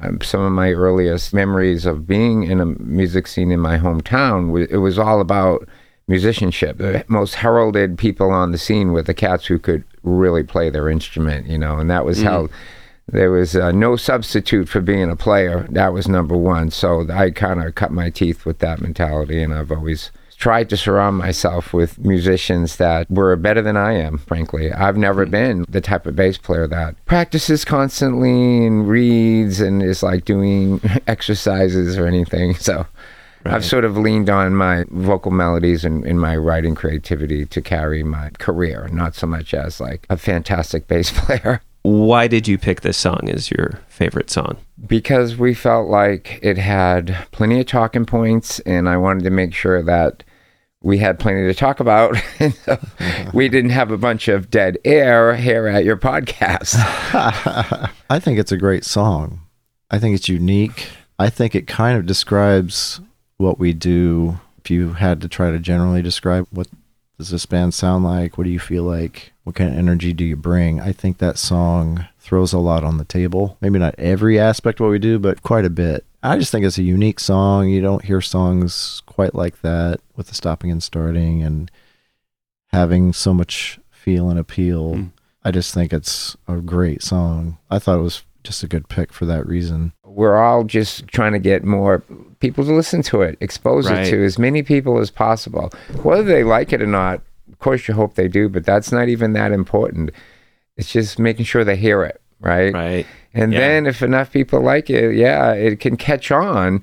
[0.00, 4.66] um, some of my earliest memories of being in a music scene in my hometown
[4.68, 5.68] it was all about
[6.08, 10.68] musicianship the most heralded people on the scene were the cats who could really play
[10.68, 12.48] their instrument you know and that was how
[13.08, 15.66] there was uh, no substitute for being a player.
[15.70, 16.70] That was number one.
[16.70, 20.76] So I kind of cut my teeth with that mentality, and I've always tried to
[20.76, 24.72] surround myself with musicians that were better than I am, frankly.
[24.72, 30.02] I've never been the type of bass player that practices constantly and reads and is
[30.02, 32.54] like doing exercises or anything.
[32.54, 32.86] So
[33.44, 38.02] I've sort of leaned on my vocal melodies and, and my writing creativity to carry
[38.02, 41.60] my career, not so much as like a fantastic bass player.
[41.82, 44.56] Why did you pick this song as your favorite song?
[44.84, 49.54] because we felt like it had plenty of talking points and i wanted to make
[49.54, 50.24] sure that
[50.82, 52.16] we had plenty to talk about
[52.64, 52.78] so
[53.32, 56.74] we didn't have a bunch of dead air here at your podcast
[58.10, 59.40] I think it's a great song.
[59.90, 60.88] I think it's unique.
[61.18, 63.00] I think it kind of describes
[63.42, 64.40] what we do.
[64.64, 66.68] If you had to try to generally describe what
[67.18, 70.24] does this band sound like, what do you feel like, what kind of energy do
[70.24, 70.80] you bring?
[70.80, 73.58] I think that song throws a lot on the table.
[73.60, 76.04] Maybe not every aspect of what we do, but quite a bit.
[76.22, 77.68] I just think it's a unique song.
[77.68, 81.70] You don't hear songs quite like that with the stopping and starting and
[82.68, 84.94] having so much feel and appeal.
[84.94, 85.10] Mm.
[85.44, 87.58] I just think it's a great song.
[87.70, 89.92] I thought it was just a good pick for that reason.
[90.14, 92.02] We're all just trying to get more
[92.40, 94.06] people to listen to it expose Right.
[94.06, 95.70] it to as many people as possible
[96.02, 97.20] whether they like it or not
[97.50, 100.10] of course you hope they do but that's not even that important
[100.76, 103.06] it's just making sure they hear it right Right.
[103.34, 103.60] And Yeah.
[103.60, 106.82] then if enough people like it, yeah, it can catch on.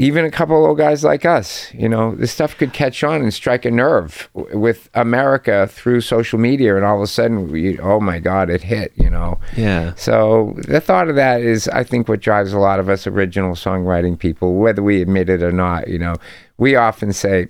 [0.00, 3.34] Even a couple old guys like us, you know, this stuff could catch on and
[3.34, 8.00] strike a nerve with America through social media, and all of a sudden, we, oh
[8.00, 9.38] my God, it hit, you know.
[9.58, 9.94] Yeah.
[9.96, 13.54] So the thought of that is, I think, what drives a lot of us original
[13.54, 15.88] songwriting people, whether we admit it or not.
[15.88, 16.16] You know,
[16.56, 17.48] we often say,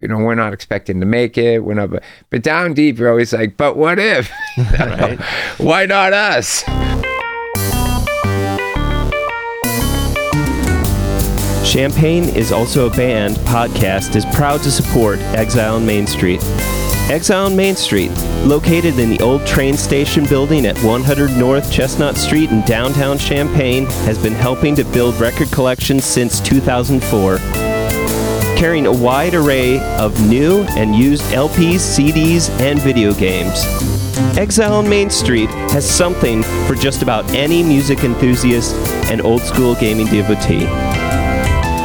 [0.00, 1.64] you know, we're not expecting to make it.
[1.64, 1.90] We're not,
[2.30, 4.30] but, down deep, you're always like, but what if?
[4.78, 5.20] Right.
[5.58, 6.62] Why not us?
[11.70, 16.40] Champagne is also a band podcast is proud to support Exile on Main Street.
[17.08, 18.10] Exile on Main Street,
[18.44, 23.86] located in the old train station building at 100 North Chestnut Street in downtown Champaign,
[24.04, 27.38] has been helping to build record collections since 2004.
[28.58, 33.64] Carrying a wide array of new and used LPs, CDs, and video games.
[34.36, 38.74] Exile on Main Street has something for just about any music enthusiast
[39.08, 40.66] and old school gaming devotee.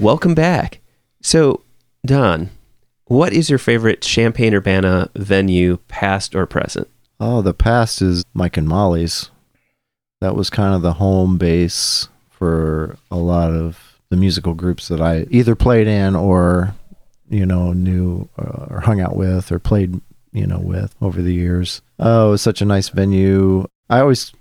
[0.00, 0.80] Welcome back.
[1.22, 1.64] So,
[2.06, 2.50] Don,
[3.06, 6.88] what is your favorite Champaign Urbana venue, past or present?
[7.18, 9.30] Oh, the past is Mike and Molly's.
[10.20, 15.00] That was kind of the home base for a lot of the musical groups that
[15.00, 16.76] I either played in or,
[17.28, 20.00] you know, knew uh, or hung out with or played,
[20.32, 21.82] you know, with over the years.
[21.98, 23.66] Oh, it was such a nice venue.
[23.90, 24.32] I always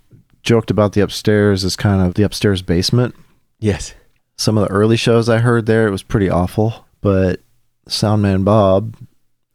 [0.43, 3.15] joked about the upstairs as kind of the upstairs basement.
[3.59, 3.95] Yes.
[4.37, 7.41] Some of the early shows I heard there, it was pretty awful, but
[7.87, 8.95] Soundman Bob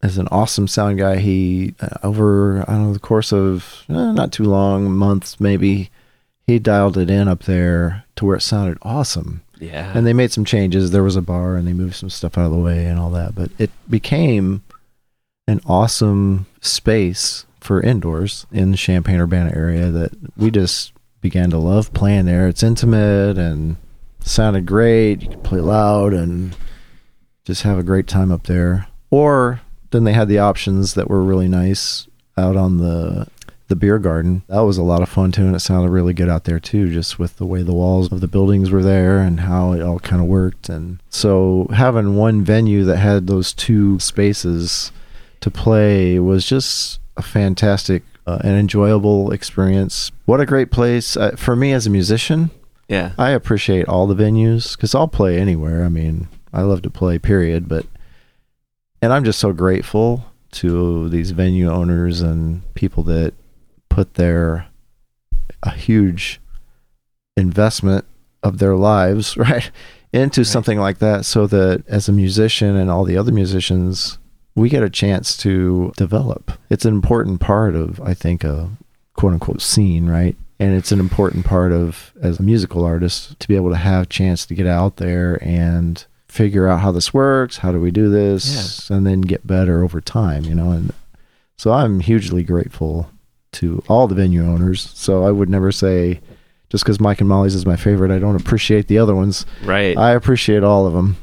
[0.02, 1.16] is an awesome sound guy.
[1.18, 5.90] He uh, over I don't know the course of eh, not too long, months maybe,
[6.46, 9.42] he dialed it in up there to where it sounded awesome.
[9.60, 9.92] Yeah.
[9.94, 10.90] And they made some changes.
[10.90, 13.10] There was a bar and they moved some stuff out of the way and all
[13.10, 14.64] that, but it became
[15.46, 21.58] an awesome space for indoors in the Champaign Urbana area that we just began to
[21.58, 22.48] love playing there.
[22.48, 23.76] It's intimate and
[24.24, 25.22] sounded great.
[25.22, 26.56] You could play loud and
[27.44, 28.86] just have a great time up there.
[29.10, 32.06] Or then they had the options that were really nice
[32.36, 33.28] out on the
[33.68, 34.42] the beer garden.
[34.48, 36.92] That was a lot of fun too, and it sounded really good out there too,
[36.92, 39.98] just with the way the walls of the buildings were there and how it all
[39.98, 40.68] kind of worked.
[40.68, 44.92] And so having one venue that had those two spaces
[45.40, 50.12] to play was just a fantastic uh, and enjoyable experience.
[50.26, 52.50] What a great place uh, for me as a musician.
[52.88, 53.12] Yeah.
[53.18, 55.84] I appreciate all the venues because I'll play anywhere.
[55.84, 57.68] I mean, I love to play, period.
[57.68, 57.86] But,
[59.00, 63.34] and I'm just so grateful to these venue owners and people that
[63.88, 64.66] put their
[65.62, 66.40] a huge
[67.36, 68.04] investment
[68.42, 69.70] of their lives, right,
[70.12, 74.18] into something like that so that as a musician and all the other musicians,
[74.54, 76.52] we get a chance to develop.
[76.68, 78.70] It's an important part of, I think, a
[79.14, 80.36] quote unquote scene, right?
[80.62, 84.04] And it's an important part of, as a musical artist, to be able to have
[84.04, 87.90] a chance to get out there and figure out how this works, how do we
[87.90, 90.70] do this, and then get better over time, you know?
[90.70, 90.92] And
[91.56, 93.10] so I'm hugely grateful
[93.54, 94.92] to all the venue owners.
[94.94, 96.20] So I would never say,
[96.70, 99.44] just because Mike and Molly's is my favorite, I don't appreciate the other ones.
[99.64, 99.98] Right.
[99.98, 101.16] I appreciate all of them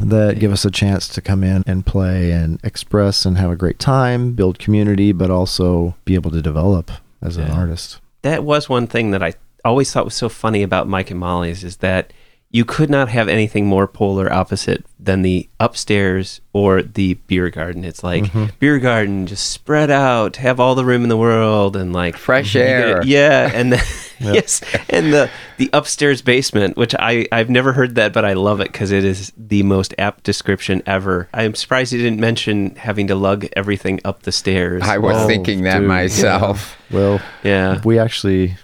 [0.00, 3.56] that give us a chance to come in and play and express and have a
[3.56, 7.98] great time, build community, but also be able to develop as an artist.
[8.22, 11.62] That was one thing that I always thought was so funny about Mike and Molly's
[11.62, 12.12] is that
[12.54, 17.82] you could not have anything more polar opposite than the upstairs or the beer garden.
[17.84, 18.44] It's like Mm-hmm.
[18.58, 22.54] beer garden, just spread out, have all the room in the world, and like Fresh
[22.54, 23.00] you get air.
[23.00, 24.60] it- yeah, and the, yes,
[24.90, 28.70] and the the upstairs basement, which I I've never heard that, but I love it
[28.70, 31.28] because it is the most apt description ever.
[31.34, 34.82] I'm surprised you didn't mention having to lug everything up the stairs.
[34.84, 36.76] I was Oh, thinking that dude, myself.
[36.90, 37.80] Well, yeah.
[37.82, 38.56] we actually,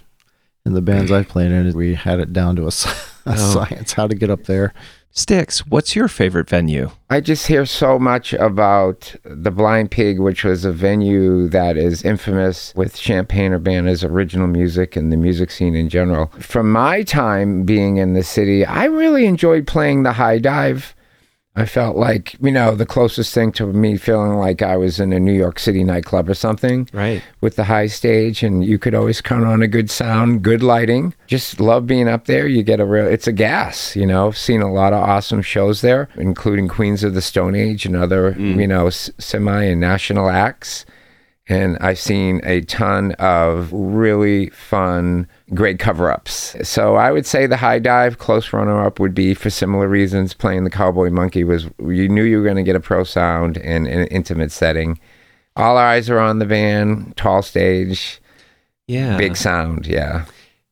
[0.66, 2.70] in the bands I've played in, we had it down to a
[3.38, 3.52] Oh.
[3.64, 4.72] science how to get up there.
[5.10, 6.90] Styx, what's your favorite venue?
[7.10, 12.02] I just hear so much about the Blind Pig, which was a venue that is
[12.04, 16.26] infamous with Champaign Urbana's original music and the music scene in general.
[16.38, 20.94] From my time being in the city, I really enjoyed playing the high dive.
[21.60, 25.12] I felt like, you know, the closest thing to me feeling like I was in
[25.12, 27.22] a New York City nightclub or something Right.
[27.40, 31.14] with the high stage and you could always count on a good sound, good lighting.
[31.26, 32.46] Just love being up there.
[32.46, 34.30] You get a real it's a gas, you know.
[34.30, 38.32] Seen a lot of awesome shows there, including Queens of the Stone Age and other,
[38.32, 38.60] mm.
[38.60, 40.84] you know, s- semi and national acts.
[41.50, 46.54] And I've seen a ton of really fun, great cover ups.
[46.62, 50.34] So I would say the high dive, close runner up would be for similar reasons.
[50.34, 53.56] Playing the Cowboy Monkey was, you knew you were going to get a pro sound
[53.56, 55.00] in an intimate setting.
[55.56, 58.20] All eyes are on the van, tall stage,
[58.86, 59.16] Yeah.
[59.16, 59.86] big sound.
[59.86, 60.26] Yeah.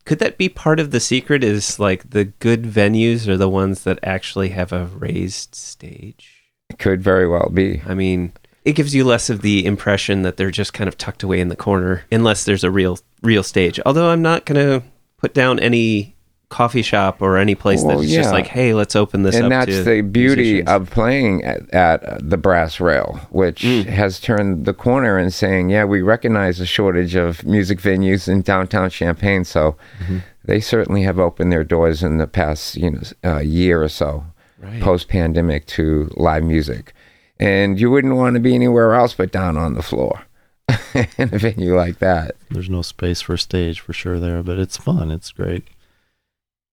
[0.05, 1.43] Could that be part of the secret?
[1.43, 6.45] Is like the good venues are the ones that actually have a raised stage?
[6.69, 7.83] It could very well be.
[7.87, 8.33] I mean,
[8.67, 11.49] it gives you less of the impression that they're just kind of tucked away in
[11.49, 13.81] the corner, unless there's a real real stage.
[13.87, 14.87] Although I'm not going to
[15.19, 16.15] put down any
[16.49, 18.21] coffee shop or any place Well, that's yeah.
[18.23, 19.43] just like, hey, let's open this up.
[19.43, 20.69] and that's the beauty musicians.
[20.69, 23.87] of playing at, at the brass rail which Mm.
[23.87, 28.43] has turned the corner and saying yeah we recognize the shortage of music venues in
[28.43, 30.19] downtown champaign so Mm-hmm.
[30.45, 34.25] they certainly have opened their doors in the past you know uh, year or so
[34.59, 34.81] Right.
[34.81, 36.95] post pandemic to live music
[37.39, 40.23] and you wouldn't want to be anywhere else but down on the floor
[40.95, 44.59] in a venue like that There's no space for a stage for sure there, but
[44.59, 45.11] it's fun.
[45.11, 45.65] It's great.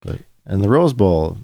[0.01, 1.38] But and the Rose Bowl,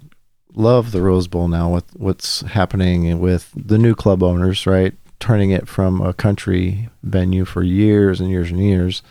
[0.54, 4.94] love the Rose Bowl now with what's happening with the new club owners, right?
[5.18, 9.02] Turning it from a country venue for years and years and years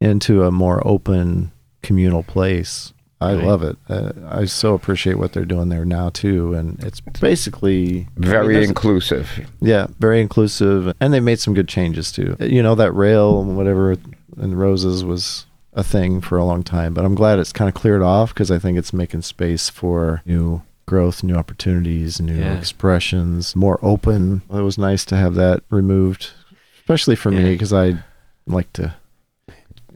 [0.00, 2.93] into a more open communal place.
[3.20, 3.44] I Right.
[3.44, 3.76] love it.
[3.88, 8.30] Uh, I so appreciate what they're doing there now too, and it's basically I mean,
[8.30, 9.28] Very inclusive.
[9.60, 12.36] yeah, very inclusive, and they made some good changes too.
[12.40, 13.96] You know that rail and whatever
[14.36, 17.74] and roses was a thing for a long time, but I'm glad it's kind of
[17.74, 22.54] cleared off because I think it's making space for new growth, new opportunities, new Yeah.
[22.58, 24.42] expressions, more open.
[24.52, 26.30] It was nice to have that removed,
[26.78, 28.04] especially for me because I
[28.46, 28.94] like to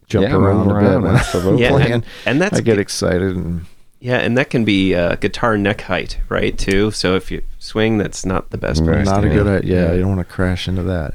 [0.08, 1.62] jump Yeah, around move a bit around, when absolutely.
[1.62, 3.66] Yeah, I'm and, and that's I get excited and
[4.00, 6.56] yeah, and that can be uh, guitar neck height, right?
[6.56, 6.92] Too.
[6.92, 8.80] So if you swing, that's not the best.
[8.82, 8.94] Right.
[8.94, 9.34] place not to a be.
[9.36, 9.86] good idea.
[9.88, 11.14] Yeah, you don't want to crash into that.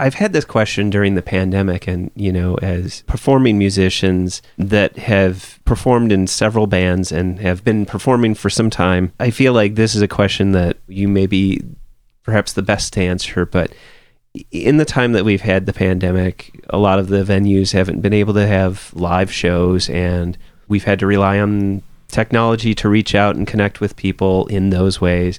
[0.00, 5.60] I've had this question during the pandemic, and you know, as performing musicians that have
[5.64, 9.94] performed in several bands and have been performing for some time, I feel like this
[9.94, 11.60] is a question that you may be
[12.24, 13.44] perhaps the best to answer.
[13.46, 13.72] But
[14.50, 18.12] in the time that we've had the pandemic, a lot of the venues haven't been
[18.12, 20.36] able to have live shows, and
[20.68, 25.00] we've had to rely on technology to reach out and connect with people in those
[25.00, 25.38] ways.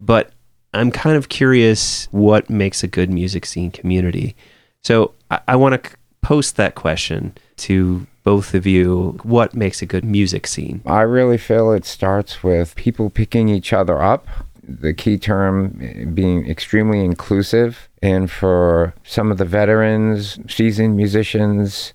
[0.00, 0.32] But
[0.74, 4.34] I'm kind of curious what makes a good music scene community.
[4.82, 5.90] So I, I want to
[6.22, 9.18] post that question to both of you.
[9.22, 10.80] What makes a good music scene?
[10.86, 14.26] I really feel it starts with people picking each other up.
[14.80, 21.92] The key term eh, being extremely inclusive, and for some of the veterans, seasoned musicians,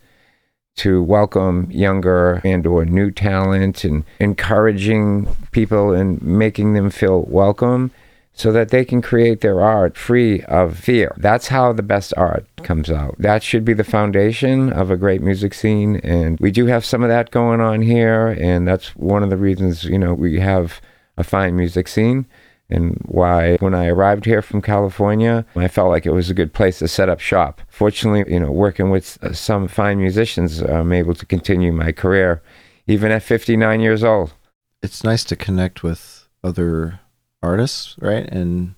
[0.77, 7.91] to welcome younger and or new talent and encouraging people and making them feel welcome
[8.31, 11.15] so that they can create their art free of fear.
[11.17, 13.15] That's how the best art comes out.
[13.17, 17.01] That should be the foundation of a great music scene and we do have some
[17.01, 20.79] of that going on here and that's one of the reasons, you know, we have
[21.17, 22.27] a fine music scene
[22.69, 26.53] and why when I arrived here from California, I felt like it was a good
[26.53, 27.61] place to set up shop.
[27.69, 32.41] Fortunately, you know, working with uh, some fine musicians, I'm able to continue my career
[32.87, 34.33] even at 59 years old.
[34.81, 37.01] it's nice to connect with other
[37.41, 38.27] artists, right?
[38.29, 38.75] And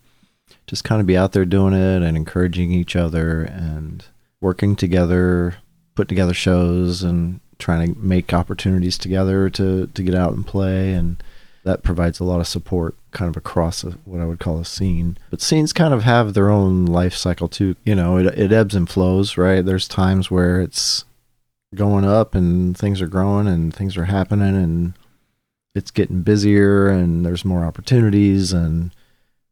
[0.65, 4.05] just kind of be out there doing it and encouraging each other and
[4.41, 5.57] working together,
[5.95, 10.93] putting together shows and trying to make opportunities together to to get out and play
[10.93, 11.21] and
[11.65, 14.65] that provides a lot of support kind of across a, what I would call a
[14.65, 15.17] scene.
[15.29, 17.75] But scenes kind of have their own life cycle too.
[17.83, 19.65] You know, it, it ebbs and flows, right?
[19.65, 21.05] There's times where it's
[21.75, 24.93] going up and things are growing and things are happening and
[25.75, 28.91] it's getting busier and there's more opportunities and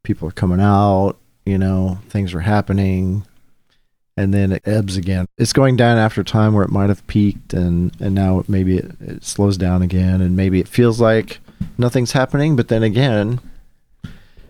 [0.03, 3.25] people are coming out, you know, things are happening
[4.15, 5.27] and then it ebbs again.
[5.37, 8.91] It's going down after time where it might have peaked and and now maybe it,
[8.99, 11.39] it slows down again and maybe it feels like
[11.77, 13.39] nothing's happening, but then again,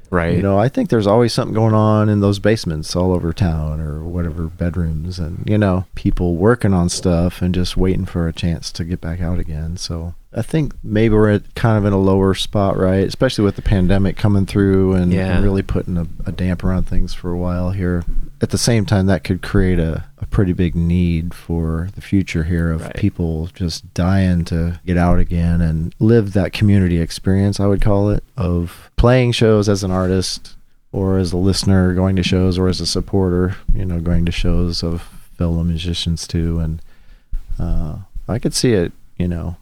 [0.10, 0.38] Right.
[0.38, 3.82] you know, I think there's always something going on in those basements all over town
[3.82, 8.34] or whatever bedrooms and, you know, people working on stuff and just waiting for a
[8.34, 9.76] chance to get back out again.
[9.76, 13.08] So I think maybe we're at kind of in a lower spot, right?
[13.08, 15.36] Especially with the pandemic coming through and, Yeah.
[15.36, 18.04] and really putting a, a damper on things for a while here.
[18.42, 22.44] At the same time, that could create a, a pretty big need for the future
[22.44, 22.96] here of Right.
[22.96, 28.10] people just dying to get out again and live that community experience, I would call
[28.10, 30.56] it, of playing shows as an artist
[30.92, 34.32] or as a listener going to shows or as a supporter, you know, going to
[34.32, 35.02] shows of
[35.38, 36.60] fellow musicians too.
[36.60, 36.82] And
[37.58, 39.56] uh, I could see it, you know,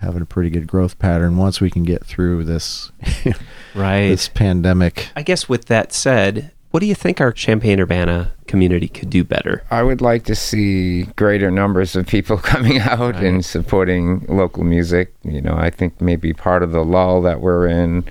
[0.00, 2.92] having a pretty good growth pattern once we can get through this
[3.74, 4.08] right.
[4.08, 5.08] this pandemic.
[5.16, 9.24] I guess with that said, what do you think our Champaign Urbana community could do
[9.24, 9.64] better?
[9.70, 13.24] I would like to see greater numbers of people coming out Right.
[13.24, 15.14] and supporting local music.
[15.24, 18.04] You know, I think maybe part of the lull that we're in.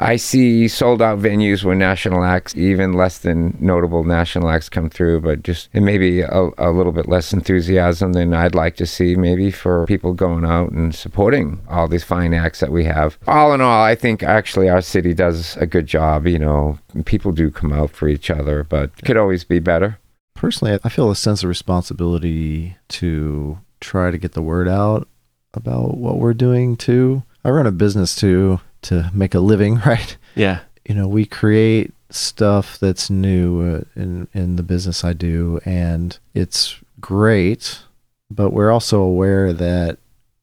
[0.00, 4.88] I see sold out venues where national acts, even less than notable national acts, come
[4.88, 8.76] through, but just it may be a, a little bit less enthusiasm than I'd like
[8.76, 12.84] to see, maybe for people going out and supporting all these fine acts that we
[12.84, 13.18] have.
[13.26, 16.28] All in all, I think actually our city does a good job.
[16.28, 19.98] You know, people do come out for each other, but could always be better.
[20.36, 25.08] Personally, I feel a sense of responsibility to try to get the word out
[25.54, 27.24] about what we're doing too.
[27.44, 30.16] I run a business too to make a living, right?
[30.34, 30.60] Yeah.
[30.86, 36.18] you know, we create stuff that's new uh, in in the business I do, and
[36.34, 37.80] it's great.
[38.30, 39.98] But we're also aware that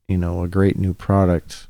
[0.07, 1.67] you know a great new product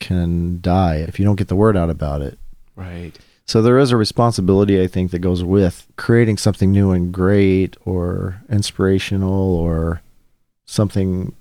[0.00, 2.38] can die if you don't get the word out about it.
[2.76, 3.18] Right.
[3.44, 7.76] So there is a responsibility, I think, that goes with creating something new and great,
[7.84, 10.02] or inspirational, or
[10.66, 11.34] something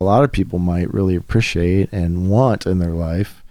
[0.00, 3.42] a lot of people might really appreciate and want in their life.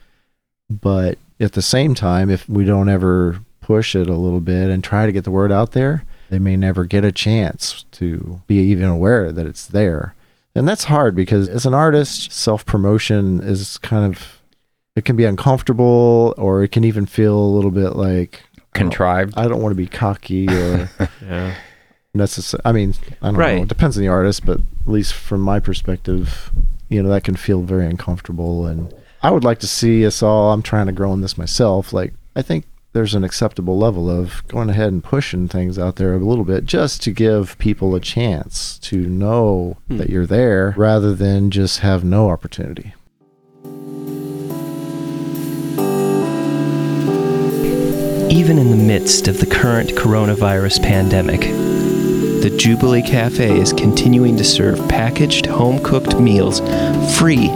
[0.70, 4.84] But at the same time, if we don't ever push it a little bit and
[4.84, 8.57] try to get the word out there, they may never get a chance to be
[8.59, 10.13] even aware that it's there.
[10.55, 14.41] And that's hard because as an artist, self promotion is kind of,
[14.95, 18.43] it can be uncomfortable or it can even feel a little bit like,
[18.74, 19.34] Contrived.
[19.38, 20.89] I don't want to be cocky or
[21.22, 21.55] Yeah.
[22.13, 22.61] necessary.
[22.65, 23.39] I mean, I don't know.
[23.39, 23.61] Right.
[23.63, 26.51] It depends on the artist, but at least from my perspective,
[26.89, 28.65] you know, that can feel very uncomfortable.
[28.68, 28.93] And
[29.28, 31.92] I would like to see us all, I'm trying to grow in this myself.
[31.92, 32.64] Like, I think
[32.94, 36.64] there's an acceptable level of going ahead and pushing things out there a little bit
[36.64, 39.98] just to give people a chance to know Hmm.
[39.98, 42.94] that you're there rather than just have no opportunity.
[48.30, 54.46] Even in the midst of the current coronavirus pandemic, the Jubilee Cafe is continuing to
[54.46, 56.62] serve packaged home cooked meals
[57.18, 57.50] free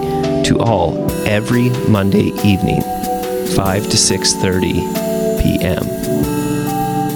[0.51, 2.81] to all every Monday evening,
[3.55, 5.83] 5 to 6:30 p.m.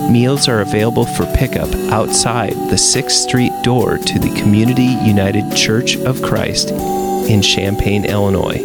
[0.09, 5.97] Meals are available for pickup outside the 6th Street door to the Community United Church
[5.97, 8.61] of Christ in Champaign, Illinois,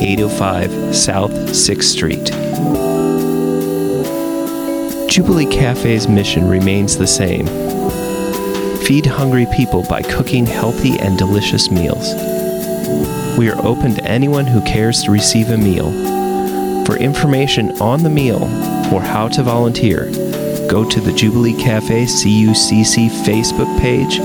[0.00, 2.26] 805 South 6th Street.
[5.10, 7.46] Jubilee Cafe's mission remains the same
[8.86, 12.35] feed hungry people by cooking healthy and delicious meals.
[13.36, 15.92] We are open to anyone who cares to receive a meal.
[16.86, 18.44] For information on the meal
[18.92, 20.10] or how to volunteer,
[20.68, 24.20] go to the Jubilee Cafe CUCC Facebook page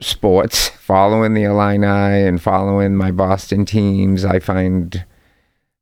[0.00, 1.86] sports, following the Illini
[2.26, 4.24] and following my Boston teams.
[4.24, 5.04] I find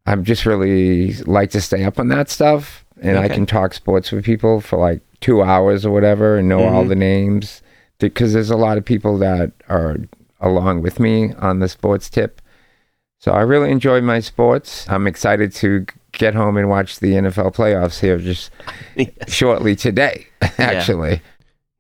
[0.05, 4.13] I'm just really like to stay up on that stuff, and I can talk sports
[4.13, 6.89] with people for like two hours or whatever, and know all Mhm.
[6.91, 7.63] the names
[7.99, 9.97] because there's a lot of people that are
[10.39, 12.43] along with me on the sports tip.
[13.19, 14.89] So I really enjoy my sports.
[14.89, 18.51] I'm excited to get home and watch the NFL playoffs here just
[19.29, 20.27] shortly today,
[20.59, 21.23] actually.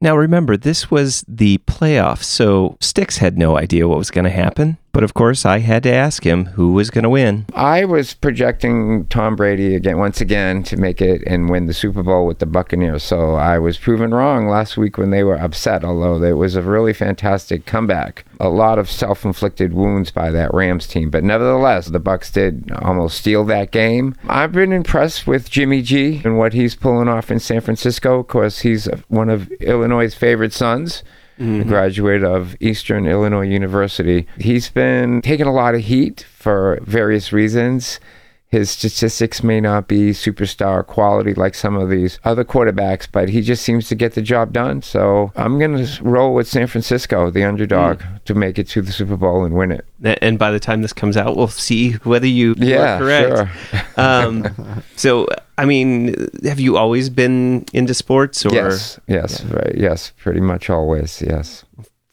[0.00, 4.30] Now, remember, this was the playoffs, so Styx had no idea what was going to
[4.30, 4.76] happen.
[4.96, 7.44] But of course, I had to ask him who was going to win.
[7.52, 12.02] I was projecting Tom Brady again, once again, to make it and win the Super
[12.02, 13.02] Bowl with the Buccaneers.
[13.02, 16.62] So I was proven wrong last week when they were upset, although it was a
[16.62, 18.24] really fantastic comeback.
[18.40, 23.18] A lot of self-inflicted wounds by that Rams team, but nevertheless, the Bucs did almost
[23.18, 24.14] steal that game.
[24.26, 28.20] I've been impressed with Jimmy G and what he's pulling off in San Francisco.
[28.20, 31.02] Of course, he's one of Illinois' favorite sons
[31.38, 34.26] a graduate of Eastern Illinois University.
[34.38, 38.00] He's been taking a lot of heat for various reasons.
[38.48, 43.40] His statistics may not be superstar quality like some of these other quarterbacks, but he
[43.42, 44.82] just seems to get the job done.
[44.82, 48.92] So I'm going to roll with San Francisco, the underdog, to make it to the
[48.92, 49.84] Super Bowl and win it.
[50.22, 53.36] And by the time this comes out, we'll see whether you Yeah, are correct.
[53.36, 53.82] sure.
[53.98, 55.26] Um, so,
[55.58, 60.68] I mean, have you always been into sports or yes, yes, right, yes, pretty much
[60.70, 61.64] always, yes.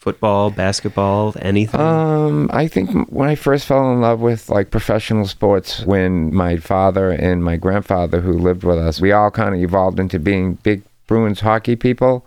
[0.03, 1.79] Football, basketball, anything?
[1.79, 6.57] Um, I think when I first fell in love with like professional sports, when my
[6.57, 10.55] father and my grandfather, who lived with us, we all kind of evolved into being
[10.55, 12.25] big Bruins hockey people,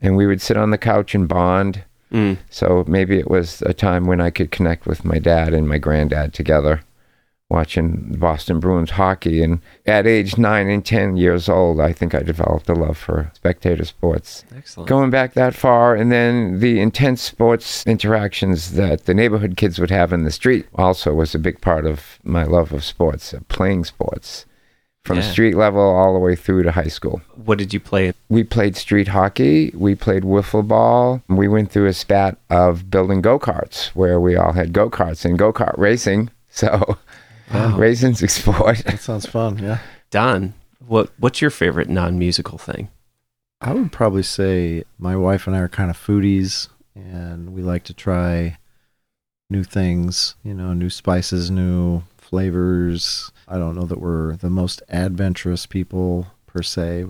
[0.00, 1.84] and we would sit on the couch and bond.
[2.10, 2.38] Mm.
[2.48, 5.76] So maybe it was a time when I could connect with my dad and my
[5.76, 6.80] granddad together,
[7.50, 9.42] watching Boston Bruins hockey.
[9.42, 13.30] And at age nine and ten years old, I think I developed a love for
[13.34, 14.88] spectator sports Excellent.
[14.88, 19.90] going back that far and then the intense sports interactions that the neighborhood kids would
[19.90, 23.40] have in the street also was a big part of my love of sports uh,
[23.48, 24.46] playing sports
[25.04, 25.30] from Yeah.
[25.30, 28.14] street level all the way through to high school What did you play?
[28.30, 33.20] we played street hockey we played wiffle ball we went through a spat of building
[33.20, 36.96] go-karts where we all had go-karts and go-kart racing so
[37.52, 39.58] racing's a sport That sounds fun.
[39.58, 39.78] Yeah.
[40.10, 40.54] Don,
[40.86, 42.88] what what's your favorite non-musical thing?
[43.60, 47.84] I would probably say my wife and I are kind of foodies and we like
[47.84, 48.58] to try
[49.50, 53.30] new things, you know, new spices, new flavors.
[53.48, 57.06] I don't know that we're the most adventurous people per se.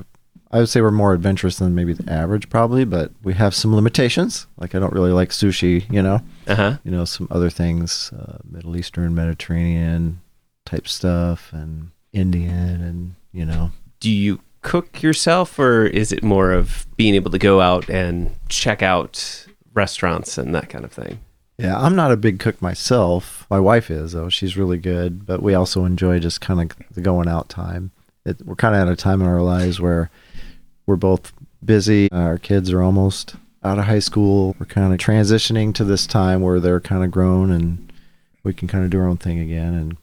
[0.50, 3.74] I would say we're more adventurous than maybe the average probably, but we have some
[3.74, 4.46] limitations.
[4.56, 6.20] Like I don't really like sushi, you know.
[6.46, 6.78] Uh huh.
[6.84, 10.20] You know, some other things, uh, Middle Eastern, Mediterranean
[10.64, 16.52] type stuff and Indian and, you know, Do you cook yourself, or is it more
[16.52, 21.20] of being able to go out and check out restaurants and that kind of thing?
[21.58, 23.46] Yeah, I'm not a big cook myself.
[23.48, 24.28] My wife is, though.
[24.28, 27.92] She's really good, but we also enjoy just kind of the going out time.
[28.24, 30.10] it, we're kind of at a time in our lives where
[30.86, 31.32] we're both
[31.64, 32.10] busy.
[32.10, 34.56] Our kids are almost out of high school.
[34.58, 37.92] We're kind of transitioning to this time where they're kind of grown and
[38.42, 39.74] we can kind of do our own thing again.
[39.74, 39.96] And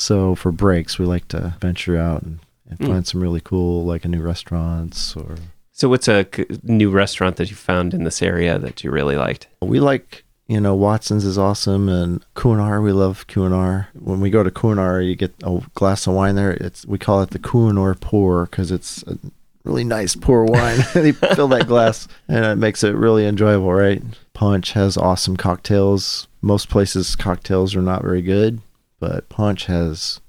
[0.00, 2.38] so for breaks, we like to venture out and,
[2.68, 2.86] and Mm.
[2.88, 5.36] find some really cool, like a new restaurants or
[5.72, 9.16] So, what's a c- new restaurant that you found in this area that you really
[9.16, 9.46] liked?
[9.62, 12.82] We like, you know, Watson's is awesome, and Kuinar.
[12.82, 13.86] We love Kuinar.
[13.98, 16.52] When we go to Kuinar, you get a glass of wine there.
[16.52, 19.16] It's we call it the Kuinar pour because it's a
[19.64, 20.80] really nice pour wine.
[20.94, 24.02] they fill that glass, and it makes it really enjoyable, right?
[24.34, 26.26] Punch has awesome cocktails.
[26.42, 28.60] Most places cocktails are not very good,
[29.00, 30.20] but Punch has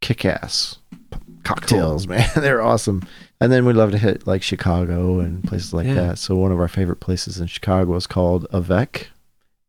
[0.00, 0.78] kick-ass
[1.10, 2.28] p- cocktails, man.
[2.36, 3.06] They're awesome.
[3.40, 5.94] And then we love to hit like Chicago and places like Yeah.
[5.94, 6.18] that.
[6.18, 9.08] So one of our favorite places in Chicago is called Avec,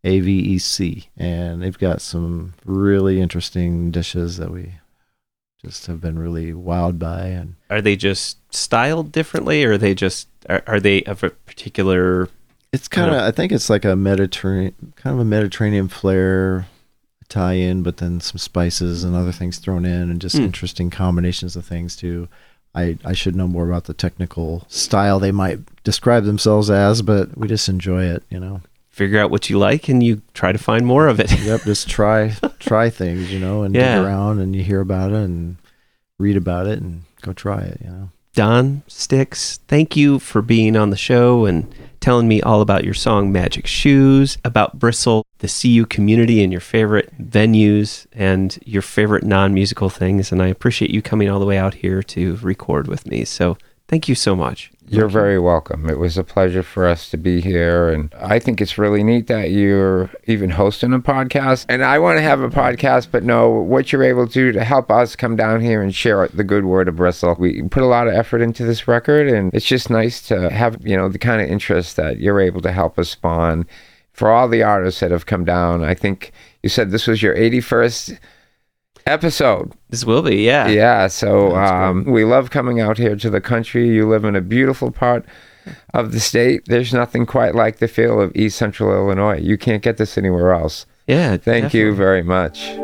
[0.04, 4.76] A V E C, and they've got some really interesting dishes that we
[5.62, 7.26] just have been really wowed by.
[7.26, 11.32] And Are they just styled differently, or are they just are, are they of a
[11.32, 12.30] particular?
[12.74, 16.68] it's kind of I think it's like a Mediterranean kind of a Mediterranean flair.
[17.30, 20.46] Italian, but then some spices and other things thrown in, and just Mm.
[20.46, 22.28] interesting combinations of things too.
[22.74, 27.38] I, I should know more about the technical style they might describe themselves as, but
[27.38, 28.62] we just enjoy it, you know.
[28.90, 31.32] Figure out what you like, and you try to find more of it.
[31.44, 33.96] Yep, just try try things, you know, and Yeah.
[33.96, 35.58] dig around and you hear about it and
[36.20, 38.10] read about it and go try it, you know.
[38.36, 41.68] Don Styx, thank you for being on the show and
[42.00, 46.62] telling me all about your song Magic Shoes, about Bristle, the CU community, and your
[46.62, 50.32] favorite venues and your favorite non musical things.
[50.32, 53.26] And I appreciate you coming all the way out here to record with me.
[53.26, 53.58] So
[53.88, 54.72] thank you so much.
[54.90, 55.90] You're very welcome.
[55.90, 57.90] It was a pleasure for us to be here.
[57.90, 61.66] And I think it's really neat that you're even hosting a podcast.
[61.68, 64.64] And I want to have a podcast, but no, what you're able to do to
[64.64, 67.36] help us come down here and share the good word of Bristle.
[67.38, 70.78] We put a lot of effort into this record, and it's just nice to have,
[70.88, 73.68] you know, the kind of interest that you're able to help us spawn.
[74.18, 76.32] For all the artists that have come down, I think
[76.64, 78.18] you said this was your 81st
[79.06, 79.74] episode.
[79.90, 80.68] This will be, yeah.
[80.68, 83.88] Yeah, so um, we love coming out here to the country.
[83.88, 85.24] You live in a beautiful part
[85.94, 86.64] of the state.
[86.66, 89.38] There's nothing quite like the feel of East Central Illinois.
[89.38, 90.88] You can't get this anywhere else.
[91.06, 91.38] Yeah.
[91.38, 92.76] Thank you very much.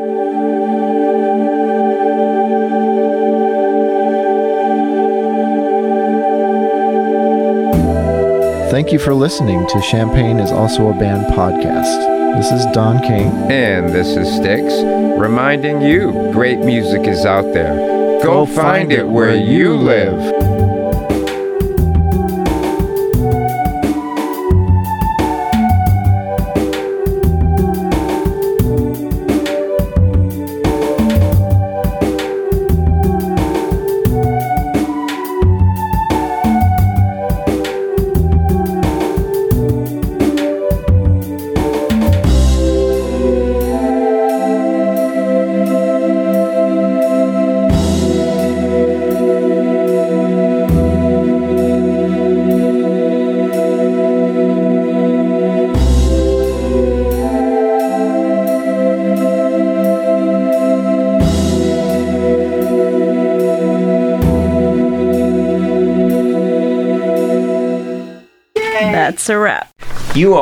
[8.74, 12.34] Thank you for listening to Champaign is Also a Band podcast.
[12.36, 13.30] This is Don King.
[13.48, 14.74] And this is Styx
[15.16, 17.76] reminding you great music is out there.
[18.20, 20.43] Go, find it where you live.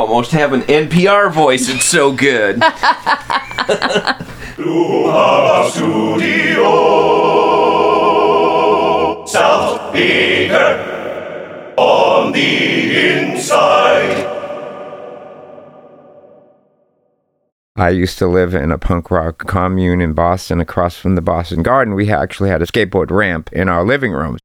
[0.02, 1.68] Almost have an NPR voice.
[1.68, 2.60] It's so good.
[9.28, 14.26] South Beaker on the inside.
[17.76, 21.62] I used to live in a punk rock commune in Boston across from the Boston
[21.62, 21.94] Garden.
[21.94, 24.36] We actually had a skateboard ramp in our living room.